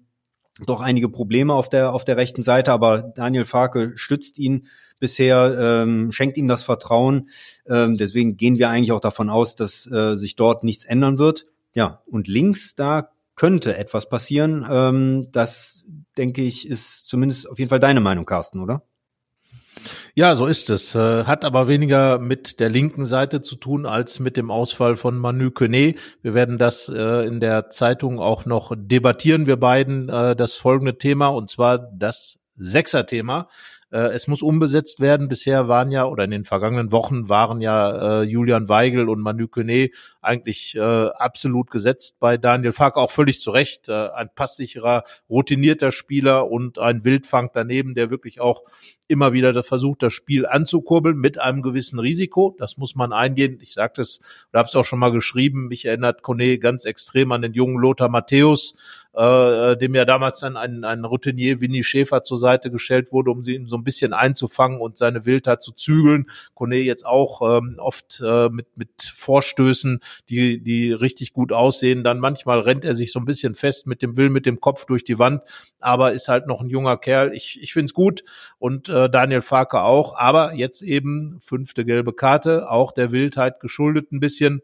[0.65, 4.69] doch einige Probleme auf der auf der rechten Seite, aber Daniel Farke stützt ihn
[4.99, 7.29] bisher, ähm, schenkt ihm das Vertrauen.
[7.67, 11.47] Ähm, deswegen gehen wir eigentlich auch davon aus, dass äh, sich dort nichts ändern wird.
[11.75, 14.67] Ja, und links da könnte etwas passieren.
[14.69, 15.85] Ähm, das
[16.17, 18.83] denke ich ist zumindest auf jeden Fall deine Meinung, Carsten, oder?
[20.15, 20.95] Ja, so ist es.
[20.95, 25.19] Äh, hat aber weniger mit der linken Seite zu tun als mit dem Ausfall von
[25.19, 25.95] Manu Kone.
[26.23, 30.99] Wir werden das äh, in der Zeitung auch noch debattieren, wir beiden, äh, das folgende
[30.99, 33.49] Thema, und zwar das Sechser-Thema.
[33.97, 35.29] Äh, es muss umbesetzt werden.
[35.29, 39.49] Bisher waren ja, oder in den vergangenen Wochen waren ja äh, Julian Weigel und Manu
[39.49, 39.89] Kone
[40.21, 43.89] eigentlich äh, absolut gesetzt bei Daniel Fark, auch völlig zu Recht.
[43.89, 48.65] Äh, ein passsicherer, routinierter Spieler und ein Wildfang daneben, der wirklich auch
[49.09, 52.55] immer wieder versucht, das Spiel anzukurbeln mit einem gewissen Risiko.
[52.59, 53.59] Das muss man eingehen.
[53.63, 54.21] Ich sagte es
[54.51, 55.69] oder habe es auch schon mal geschrieben.
[55.69, 58.75] Mich erinnert Kone ganz extrem an den jungen Lothar Matthäus,
[59.17, 63.43] äh, dem ja damals dann ein, ein Routinier Winnie Schäfer zur Seite gestellt wurde, um
[63.45, 66.27] ihn so ein bisschen einzufangen und seine Wildheit zu zügeln.
[66.55, 72.05] Kone jetzt auch ähm, oft äh, mit, mit Vorstößen, die, die richtig gut aussehen.
[72.05, 74.85] Dann manchmal rennt er sich so ein bisschen fest mit dem Will, mit dem Kopf
[74.85, 75.43] durch die Wand,
[75.81, 77.33] aber ist halt noch ein junger Kerl.
[77.35, 78.23] Ich, ich finde es gut
[78.59, 84.13] und äh, Daniel Farke auch, aber jetzt eben fünfte gelbe Karte, auch der Wildheit geschuldet
[84.13, 84.61] ein bisschen.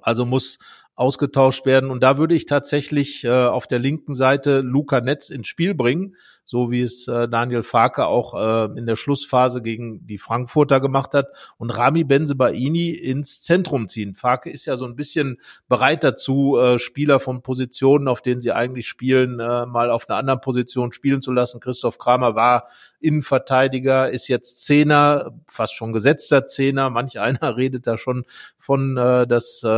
[0.00, 0.58] Also muss
[0.96, 1.90] ausgetauscht werden.
[1.90, 6.16] Und da würde ich tatsächlich äh, auf der linken Seite Luca Netz ins Spiel bringen
[6.46, 11.12] so wie es äh, Daniel Farke auch äh, in der Schlussphase gegen die Frankfurter gemacht
[11.12, 11.26] hat
[11.58, 14.14] und Rami Benzebaini ins Zentrum ziehen.
[14.14, 15.38] Farke ist ja so ein bisschen
[15.68, 20.18] bereit dazu, äh, Spieler von Positionen, auf denen sie eigentlich spielen, äh, mal auf einer
[20.18, 21.58] anderen Position spielen zu lassen.
[21.58, 22.68] Christoph Kramer war
[23.00, 26.90] Innenverteidiger, ist jetzt Zehner, fast schon gesetzter Zehner.
[26.90, 28.24] Manch einer redet da schon
[28.56, 29.68] von, äh, dass äh,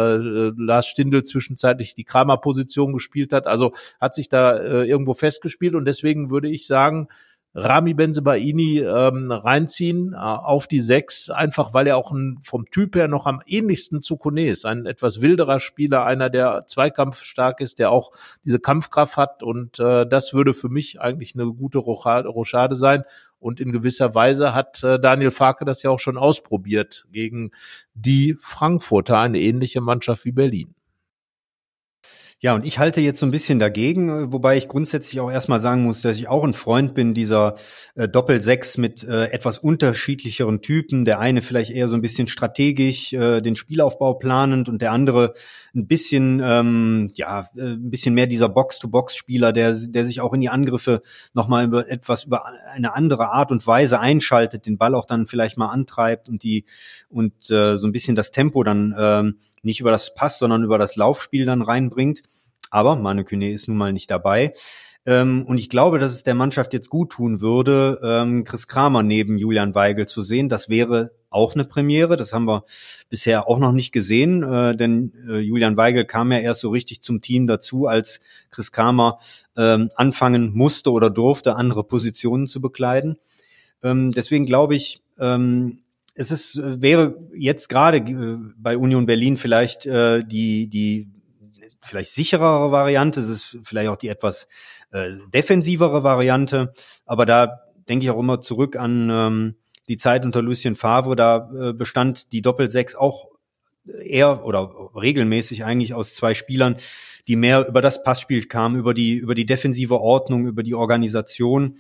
[0.56, 3.46] Lars Stindl zwischenzeitlich die Kramer-Position gespielt hat.
[3.46, 7.08] Also hat sich da äh, irgendwo festgespielt und deswegen würde ich ich sagen,
[7.54, 12.94] Rami Benzebaini ähm, reinziehen äh, auf die sechs, einfach weil er auch ein, vom Typ
[12.94, 14.64] her noch am ähnlichsten zu Kone ist.
[14.64, 18.12] Ein etwas wilderer Spieler, einer, der zweikampfstark ist, der auch
[18.44, 23.02] diese Kampfkraft hat und äh, das würde für mich eigentlich eine gute Rochade sein.
[23.40, 27.52] Und in gewisser Weise hat äh, Daniel Farke das ja auch schon ausprobiert gegen
[27.94, 30.74] die Frankfurter, eine ähnliche Mannschaft wie Berlin.
[32.40, 35.60] Ja, und ich halte jetzt so ein bisschen dagegen, äh, wobei ich grundsätzlich auch erstmal
[35.60, 37.56] sagen muss, dass ich auch ein Freund bin dieser
[37.96, 41.04] äh, Doppel-Sechs mit äh, etwas unterschiedlicheren Typen.
[41.04, 45.34] Der eine vielleicht eher so ein bisschen strategisch äh, den Spielaufbau planend und der andere
[45.74, 50.40] ein bisschen, ähm, ja, äh, ein bisschen mehr dieser Box-to-Box-Spieler, der, der sich auch in
[50.40, 51.02] die Angriffe
[51.34, 55.56] nochmal über etwas über eine andere Art und Weise einschaltet, den Ball auch dann vielleicht
[55.56, 56.66] mal antreibt und die
[57.08, 60.78] und äh, so ein bisschen das Tempo dann ähm, nicht über das Pass, sondern über
[60.78, 62.22] das Laufspiel dann reinbringt.
[62.70, 64.52] Aber Manu Kune ist nun mal nicht dabei.
[65.06, 69.02] Ähm, und ich glaube, dass es der Mannschaft jetzt gut tun würde, ähm, Chris Kramer
[69.02, 70.48] neben Julian Weigel zu sehen.
[70.48, 72.16] Das wäre auch eine Premiere.
[72.16, 72.64] Das haben wir
[73.08, 77.02] bisher auch noch nicht gesehen, äh, denn äh, Julian Weigel kam ja erst so richtig
[77.02, 79.18] zum Team dazu, als Chris Kramer
[79.56, 83.18] ähm, anfangen musste oder durfte, andere Positionen zu bekleiden.
[83.82, 85.80] Ähm, deswegen glaube ich, ähm,
[86.18, 88.00] es ist, wäre jetzt gerade
[88.56, 91.12] bei Union Berlin vielleicht äh, die, die
[91.80, 94.48] vielleicht sicherere Variante, es ist vielleicht auch die etwas
[94.90, 96.72] äh, defensivere Variante,
[97.06, 99.54] aber da denke ich auch immer zurück an ähm,
[99.88, 103.28] die Zeit unter Lucien Favre, da äh, bestand die Doppelsechs auch
[104.02, 106.78] eher oder regelmäßig eigentlich aus zwei Spielern,
[107.28, 111.78] die mehr über das Passspiel kamen, über die, über die defensive Ordnung, über die Organisation.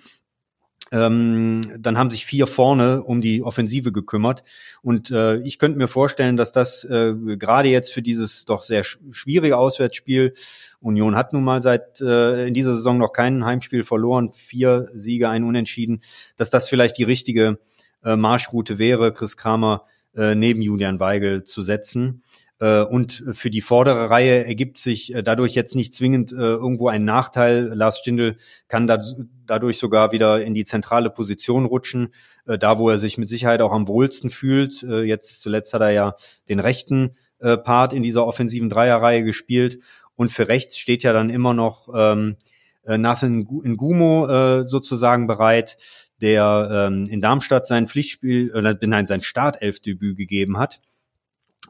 [0.90, 4.42] Ähm, dann haben sich vier vorne um die Offensive gekümmert.
[4.82, 8.84] Und äh, ich könnte mir vorstellen, dass das äh, gerade jetzt für dieses doch sehr
[8.84, 10.32] schwierige Auswärtsspiel,
[10.80, 15.28] Union hat nun mal seit äh, in dieser Saison noch kein Heimspiel verloren, vier Siege,
[15.28, 16.00] ein Unentschieden,
[16.36, 17.58] dass das vielleicht die richtige
[18.04, 19.84] äh, Marschroute wäre, Chris Kramer
[20.14, 22.22] äh, neben Julian Weigel zu setzen.
[22.60, 26.88] Äh, und für die vordere Reihe ergibt sich äh, dadurch jetzt nicht zwingend äh, irgendwo
[26.88, 27.70] ein Nachteil.
[27.72, 28.36] Lars Stindl
[28.66, 28.98] kann da,
[29.46, 32.08] dadurch sogar wieder in die zentrale Position rutschen,
[32.44, 34.82] da wo er sich mit Sicherheit auch am wohlsten fühlt.
[34.82, 36.14] Jetzt zuletzt hat er ja
[36.48, 39.80] den rechten Part in dieser offensiven Dreierreihe gespielt.
[40.16, 42.36] Und für rechts steht ja dann immer noch ähm,
[42.84, 45.78] äh, Nathan Ngumo sozusagen bereit,
[46.20, 48.52] der ähm, in Darmstadt sein Pflichtspiel,
[48.82, 50.82] nein, sein Startelfdebüt gegeben hat.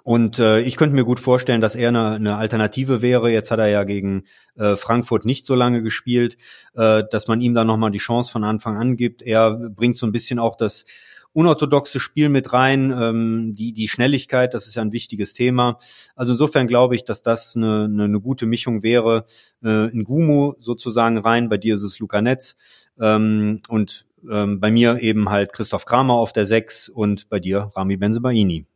[0.03, 3.31] Und äh, ich könnte mir gut vorstellen, dass er eine, eine Alternative wäre.
[3.31, 4.25] Jetzt hat er ja gegen
[4.57, 6.39] äh, Frankfurt nicht so lange gespielt,
[6.75, 9.23] äh, dass man ihm da nochmal die Chance von Anfang an gibt.
[9.23, 10.85] Er bringt so ein bisschen auch das
[11.33, 15.79] unorthodoxe Spiel mit rein, ähm, die, die Schnelligkeit, das ist ja ein wichtiges Thema.
[16.17, 19.25] Also insofern glaube ich, dass das eine, eine, eine gute Mischung wäre.
[19.63, 22.57] Äh, in Gumo sozusagen rein, bei dir ist es Luca Netz
[23.01, 27.71] ähm, und ähm, bei mir eben halt Christoph Kramer auf der 6 und bei dir
[27.77, 28.67] Rami Benzebaini.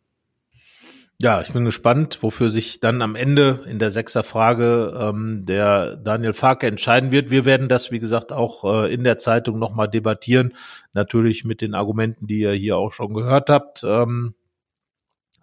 [1.23, 6.33] Ja, ich bin gespannt, wofür sich dann am Ende in der Sechserfrage ähm, der Daniel
[6.33, 7.31] Farke entscheiden wird.
[7.31, 10.53] Wir werden das, wie gesagt, auch äh, in der Zeitung nochmal debattieren.
[10.95, 13.85] Natürlich mit den Argumenten, die ihr hier auch schon gehört habt.
[13.85, 14.35] Ähm,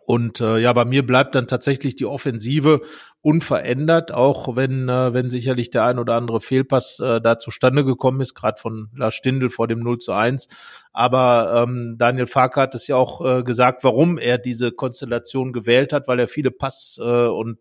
[0.09, 2.81] und äh, ja, bei mir bleibt dann tatsächlich die Offensive
[3.21, 8.19] unverändert, auch wenn, äh, wenn sicherlich der ein oder andere Fehlpass äh, da zustande gekommen
[8.19, 10.47] ist, gerade von Lars Stindl vor dem 0 zu 1.
[10.93, 15.93] Aber ähm, Daniel Farke hat es ja auch äh, gesagt, warum er diese Konstellation gewählt
[15.93, 17.59] hat, weil er viele Pass- äh, und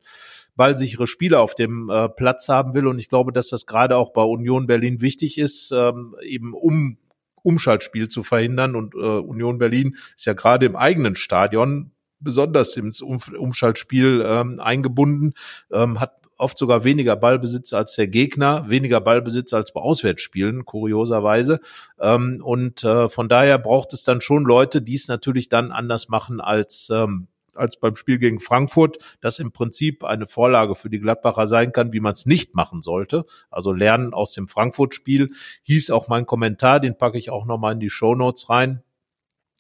[0.57, 2.87] ballsichere Spieler auf dem äh, Platz haben will.
[2.87, 6.97] Und ich glaube, dass das gerade auch bei Union Berlin wichtig ist, ähm, eben um
[7.43, 8.75] Umschaltspiel zu verhindern.
[8.75, 15.35] Und äh, Union Berlin ist ja gerade im eigenen Stadion besonders ins Umschaltspiel ähm, eingebunden,
[15.71, 21.61] ähm, hat oft sogar weniger Ballbesitz als der Gegner, weniger Ballbesitz als bei Auswärtsspielen, kurioserweise.
[22.01, 26.09] Ähm, und äh, von daher braucht es dann schon Leute, die es natürlich dann anders
[26.09, 31.01] machen als ähm, als beim Spiel gegen Frankfurt, das im Prinzip eine Vorlage für die
[31.01, 33.27] Gladbacher sein kann, wie man es nicht machen sollte.
[33.51, 37.81] Also lernen aus dem Frankfurt-Spiel hieß auch mein Kommentar, den packe ich auch nochmal in
[37.81, 38.85] die Show Notes rein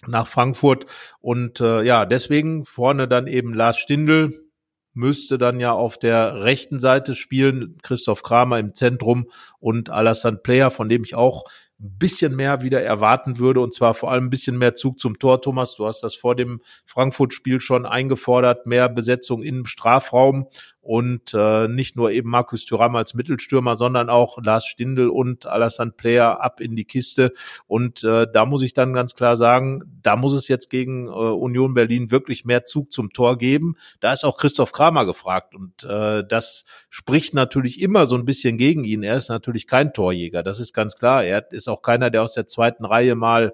[0.07, 0.86] nach Frankfurt.
[1.20, 4.49] Und äh, ja, deswegen vorne dann eben Lars Stindl,
[4.94, 9.30] müsste dann ja auf der rechten Seite spielen, Christoph Kramer im Zentrum
[9.61, 11.44] und Alassane Player, von dem ich auch
[11.80, 15.20] ein bisschen mehr wieder erwarten würde und zwar vor allem ein bisschen mehr Zug zum
[15.20, 15.76] Tor, Thomas.
[15.76, 20.49] Du hast das vor dem Frankfurt-Spiel schon eingefordert, mehr Besetzung im Strafraum
[20.89, 25.91] und äh, nicht nur eben Markus Thuram als Mittelstürmer, sondern auch Lars Stindl und Alassane
[25.91, 27.34] Player ab in die Kiste.
[27.66, 31.11] Und äh, da muss ich dann ganz klar sagen, da muss es jetzt gegen äh,
[31.11, 33.74] Union Berlin wirklich mehr Zug zum Tor geben.
[34.01, 38.57] Da ist auch Christoph Kramer gefragt und äh, das spricht natürlich immer so ein bisschen
[38.57, 39.03] gegen ihn.
[39.03, 41.22] Er ist natürlich kein Torjäger, das ist ganz klar.
[41.22, 43.53] Er ist auch keiner, der aus der zweiten Reihe mal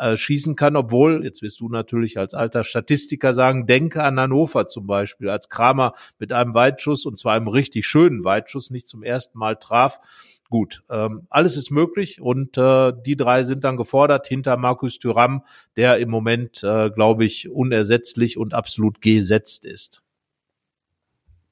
[0.00, 4.66] äh, schießen kann, obwohl, jetzt wirst du natürlich als alter Statistiker sagen, denke an Hannover
[4.66, 9.02] zum Beispiel, als Kramer mit einem Weitschuss und zwar einem richtig schönen Weitschuss nicht zum
[9.02, 10.00] ersten Mal traf.
[10.48, 15.44] Gut, ähm, alles ist möglich und äh, die drei sind dann gefordert hinter Markus Thüram,
[15.76, 20.02] der im Moment, äh, glaube ich, unersetzlich und absolut gesetzt ist.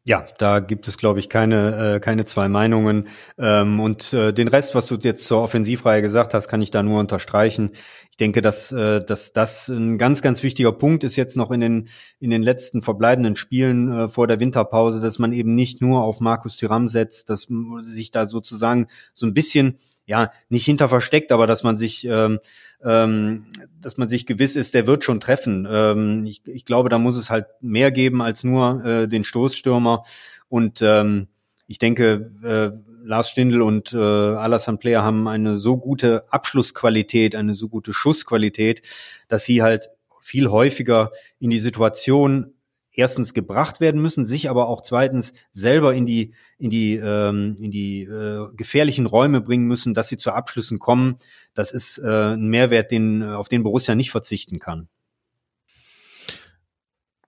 [0.09, 3.07] Ja, da gibt es, glaube ich, keine, äh, keine zwei Meinungen.
[3.37, 6.83] Ähm, und äh, den Rest, was du jetzt zur Offensivreihe gesagt hast, kann ich da
[6.83, 7.73] nur unterstreichen.
[8.11, 11.61] Ich denke, dass, äh, dass das ein ganz, ganz wichtiger Punkt ist jetzt noch in
[11.61, 11.89] den,
[12.21, 16.21] in den letzten verbleibenden Spielen äh, vor der Winterpause, dass man eben nicht nur auf
[16.21, 17.47] Markus Thuram setzt, dass
[17.83, 22.39] sich da sozusagen so ein bisschen ja, nicht hinter versteckt, aber dass man sich, ähm,
[22.85, 23.47] ähm,
[23.81, 25.67] dass man sich gewiss ist, der wird schon treffen.
[25.71, 30.05] Ähm, ich, ich glaube, da muss es halt mehr geben als nur äh, den Stoßstürmer.
[30.49, 31.29] Und ähm,
[31.67, 32.71] ich denke, äh,
[33.05, 38.83] Lars Stindl und äh, Alassane Player haben eine so gute Abschlussqualität, eine so gute Schussqualität,
[39.29, 42.53] dass sie halt viel häufiger in die Situation
[42.99, 47.71] erstens gebracht werden müssen, sich aber auch zweitens selber in die in die ähm, in
[47.71, 51.17] die äh, gefährlichen Räume bringen müssen, dass sie zu Abschlüssen kommen.
[51.55, 54.89] Das ist äh, ein Mehrwert, den äh, auf den Borussia nicht verzichten kann.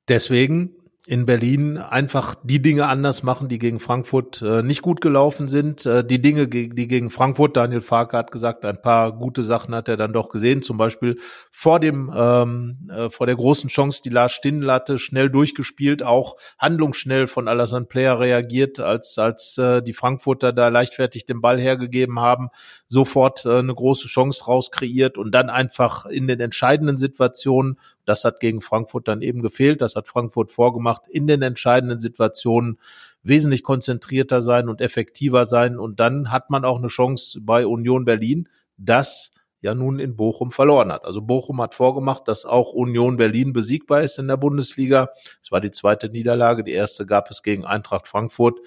[0.09, 0.75] Deswegen
[1.11, 5.85] in Berlin einfach die Dinge anders machen, die gegen Frankfurt äh, nicht gut gelaufen sind.
[5.85, 9.89] Äh, die Dinge, die gegen Frankfurt, Daniel Farke hat gesagt, ein paar gute Sachen hat
[9.89, 10.63] er dann doch gesehen.
[10.63, 11.19] Zum Beispiel
[11.51, 16.37] vor dem ähm, äh, vor der großen Chance, die Lars Stindl hatte, schnell durchgespielt, auch
[16.61, 22.21] handlungsschnell von Alassane Player reagiert, als als äh, die Frankfurter da leichtfertig den Ball hergegeben
[22.21, 22.51] haben,
[22.87, 28.41] sofort äh, eine große Chance rauskreiert und dann einfach in den entscheidenden Situationen das hat
[28.41, 29.81] gegen Frankfurt dann eben gefehlt.
[29.81, 32.79] Das hat Frankfurt vorgemacht, in den entscheidenden Situationen
[33.23, 35.77] wesentlich konzentrierter sein und effektiver sein.
[35.77, 39.31] Und dann hat man auch eine Chance bei Union Berlin, das
[39.61, 41.05] ja nun in Bochum verloren hat.
[41.05, 45.11] Also Bochum hat vorgemacht, dass auch Union Berlin besiegbar ist in der Bundesliga.
[45.43, 46.65] Es war die zweite Niederlage.
[46.65, 48.59] Die erste gab es gegen Eintracht Frankfurt.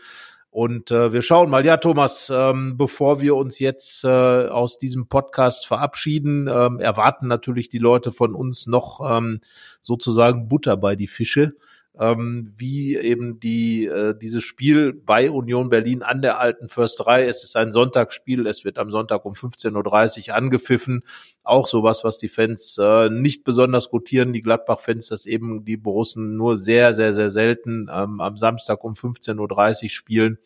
[0.53, 5.07] Und äh, wir schauen mal, ja, Thomas, ähm, bevor wir uns jetzt äh, aus diesem
[5.07, 9.41] Podcast verabschieden, ähm, erwarten natürlich die Leute von uns noch ähm,
[9.81, 11.55] sozusagen Butter bei die Fische
[11.99, 17.25] ähm, wie eben die äh, dieses Spiel bei Union Berlin an der alten Försterei.
[17.25, 21.03] Es ist ein Sonntagsspiel, es wird am Sonntag um 15.30 Uhr angepfiffen.
[21.43, 24.33] Auch sowas, was die Fans äh, nicht besonders gutieren.
[24.33, 28.93] Die Gladbach-Fans, dass eben die Borussen nur sehr, sehr, sehr selten ähm, am Samstag um
[28.93, 30.39] 15.30 Uhr spielen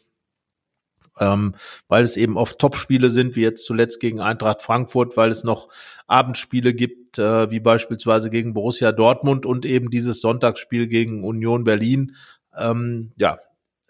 [1.20, 1.56] ähm,
[1.88, 5.70] weil es eben oft Topspiele sind, wie jetzt zuletzt gegen Eintracht Frankfurt, weil es noch
[6.08, 12.16] Abendspiele gibt, äh, wie beispielsweise gegen Borussia Dortmund und eben dieses Sonntagsspiel gegen Union Berlin.
[12.58, 13.40] Ähm, ja,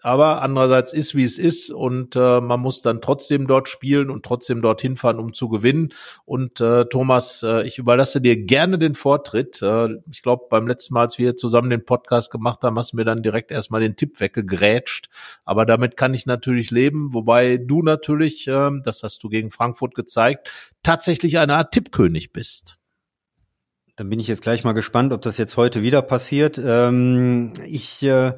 [0.02, 4.24] aber andererseits ist, wie es ist und äh, man muss dann trotzdem dort spielen und
[4.24, 5.92] trotzdem dorthin fahren, um zu gewinnen.
[6.24, 9.60] Und äh, Thomas, äh, ich überlasse dir gerne den Vortritt.
[9.60, 12.96] Äh, ich glaube, beim letzten Mal, als wir zusammen den Podcast gemacht haben, hast du
[12.96, 15.08] mir dann direkt erstmal den Tipp weggegrätscht.
[15.44, 19.96] Aber damit kann ich natürlich leben, wobei du natürlich, äh, das hast du gegen Frankfurt
[19.96, 20.48] gezeigt,
[20.84, 22.78] tatsächlich eine Art Tippkönig bist.
[23.96, 26.60] Dann bin ich jetzt gleich mal gespannt, ob das jetzt heute wieder passiert.
[26.64, 28.34] Ähm, ich äh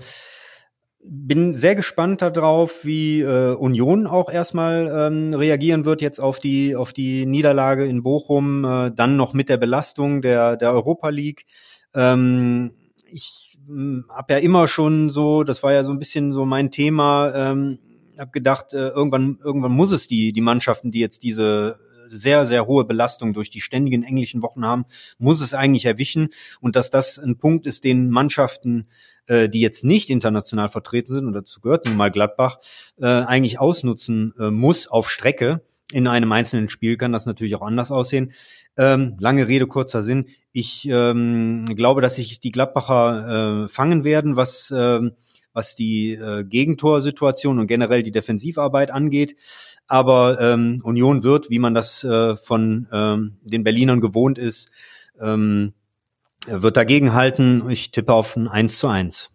[1.03, 6.77] bin sehr gespannt darauf, wie äh, Union auch erstmal ähm, reagieren wird jetzt auf die
[6.77, 11.47] auf die Niederlage in Bochum, äh, dann noch mit der Belastung der der Europa League.
[11.95, 12.73] Ähm,
[13.07, 16.71] ich hm, habe ja immer schon so, das war ja so ein bisschen so mein
[16.71, 17.79] Thema, ähm,
[18.19, 21.79] habe gedacht, äh, irgendwann irgendwann muss es die die Mannschaften, die jetzt diese
[22.11, 24.85] sehr, sehr hohe Belastung durch die ständigen englischen Wochen haben,
[25.19, 26.29] muss es eigentlich erwischen.
[26.61, 28.89] Und dass das ein Punkt ist, den Mannschaften,
[29.27, 32.59] äh, die jetzt nicht international vertreten sind, und dazu gehört nun mal Gladbach,
[33.01, 35.63] äh, eigentlich ausnutzen äh, muss auf Strecke.
[35.93, 38.33] In einem einzelnen Spiel kann das natürlich auch anders aussehen.
[38.77, 40.27] Ähm, lange Rede, kurzer Sinn.
[40.53, 45.01] Ich ähm, glaube, dass sich die Gladbacher äh, fangen werden, was, äh,
[45.53, 49.35] was die äh, Gegentorsituation und generell die Defensivarbeit angeht.
[49.91, 54.71] Aber ähm, Union wird, wie man das äh, von ähm, den Berlinern gewohnt ist,
[55.21, 55.73] ähm,
[56.47, 57.69] wird dagegen halten.
[57.69, 59.31] Ich tippe auf ein 1 zu 1.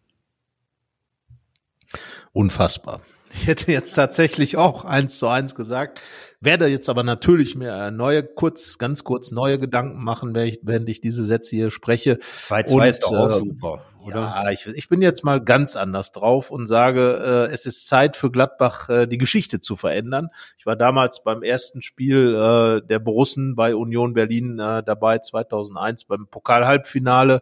[2.31, 3.01] Unfassbar.
[3.33, 5.99] Ich hätte jetzt tatsächlich auch 1 zu 1 gesagt,
[6.39, 10.87] werde jetzt aber natürlich mir neue, kurz, ganz kurz neue Gedanken machen, während ich, während
[10.87, 12.17] ich diese Sätze hier spreche.
[12.19, 14.19] 2 zu 2 ist doch auch äh, super oder?
[14.19, 18.15] Ja, ich, ich bin jetzt mal ganz anders drauf und sage, äh, es ist Zeit
[18.15, 20.29] für Gladbach, äh, die Geschichte zu verändern.
[20.57, 26.05] Ich war damals beim ersten Spiel äh, der Borussen bei Union Berlin äh, dabei, 2001
[26.05, 27.41] beim Pokalhalbfinale.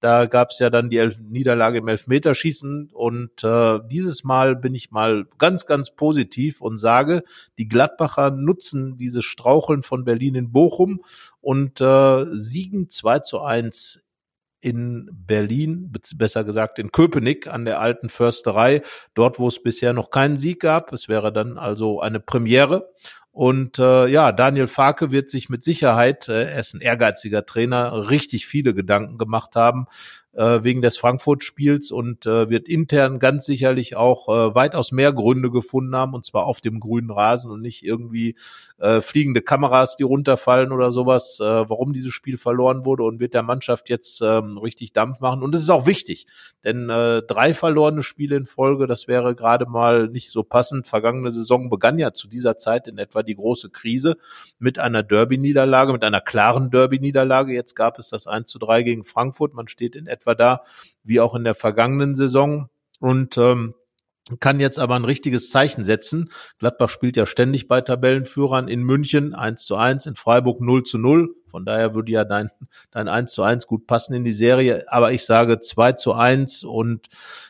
[0.00, 4.74] Da gab es ja dann die Elf Niederlage im Elfmeterschießen und äh, dieses Mal bin
[4.74, 7.24] ich mal ganz, ganz positiv und sage,
[7.58, 11.02] die Gladbacher nutzen dieses Straucheln von Berlin in Bochum
[11.40, 14.04] und äh, siegen 2 zu 1
[14.60, 18.82] in Berlin, besser gesagt in Köpenick an der alten Försterei,
[19.14, 20.92] dort, wo es bisher noch keinen Sieg gab.
[20.92, 22.92] Es wäre dann also eine Premiere.
[23.30, 28.10] Und äh, ja, Daniel Farke wird sich mit Sicherheit, äh, er ist ein ehrgeiziger Trainer,
[28.10, 29.86] richtig viele Gedanken gemacht haben,
[30.32, 35.50] äh, wegen des Frankfurt-Spiels und äh, wird intern ganz sicherlich auch äh, weitaus mehr Gründe
[35.50, 38.36] gefunden haben, und zwar auf dem grünen Rasen und nicht irgendwie
[38.78, 43.34] äh, fliegende Kameras, die runterfallen oder sowas, äh, warum dieses Spiel verloren wurde und wird
[43.34, 45.42] der Mannschaft jetzt ähm, richtig Dampf machen.
[45.42, 46.26] Und das ist auch wichtig,
[46.64, 50.86] denn äh, drei verlorene Spiele in Folge, das wäre gerade mal nicht so passend.
[50.86, 54.16] Vergangene Saison begann ja zu dieser Zeit in etwa die große Krise
[54.58, 57.52] mit einer Derby-Niederlage, mit einer klaren Derby-Niederlage.
[57.52, 59.54] Jetzt gab es das 1 zu 3 gegen Frankfurt.
[59.54, 60.62] Man steht in etwa da,
[61.04, 62.68] wie auch in der vergangenen Saison.
[63.00, 63.74] Und ähm,
[64.40, 66.30] kann jetzt aber ein richtiges Zeichen setzen.
[66.58, 70.98] Gladbach spielt ja ständig bei Tabellenführern in München 1 zu 1, in Freiburg 0 zu
[70.98, 71.34] 0.
[71.50, 72.50] Von daher würde ja dein,
[72.90, 74.84] dein 1 zu 1 gut passen in die Serie.
[74.88, 77.08] Aber ich sage 2 zu 1 und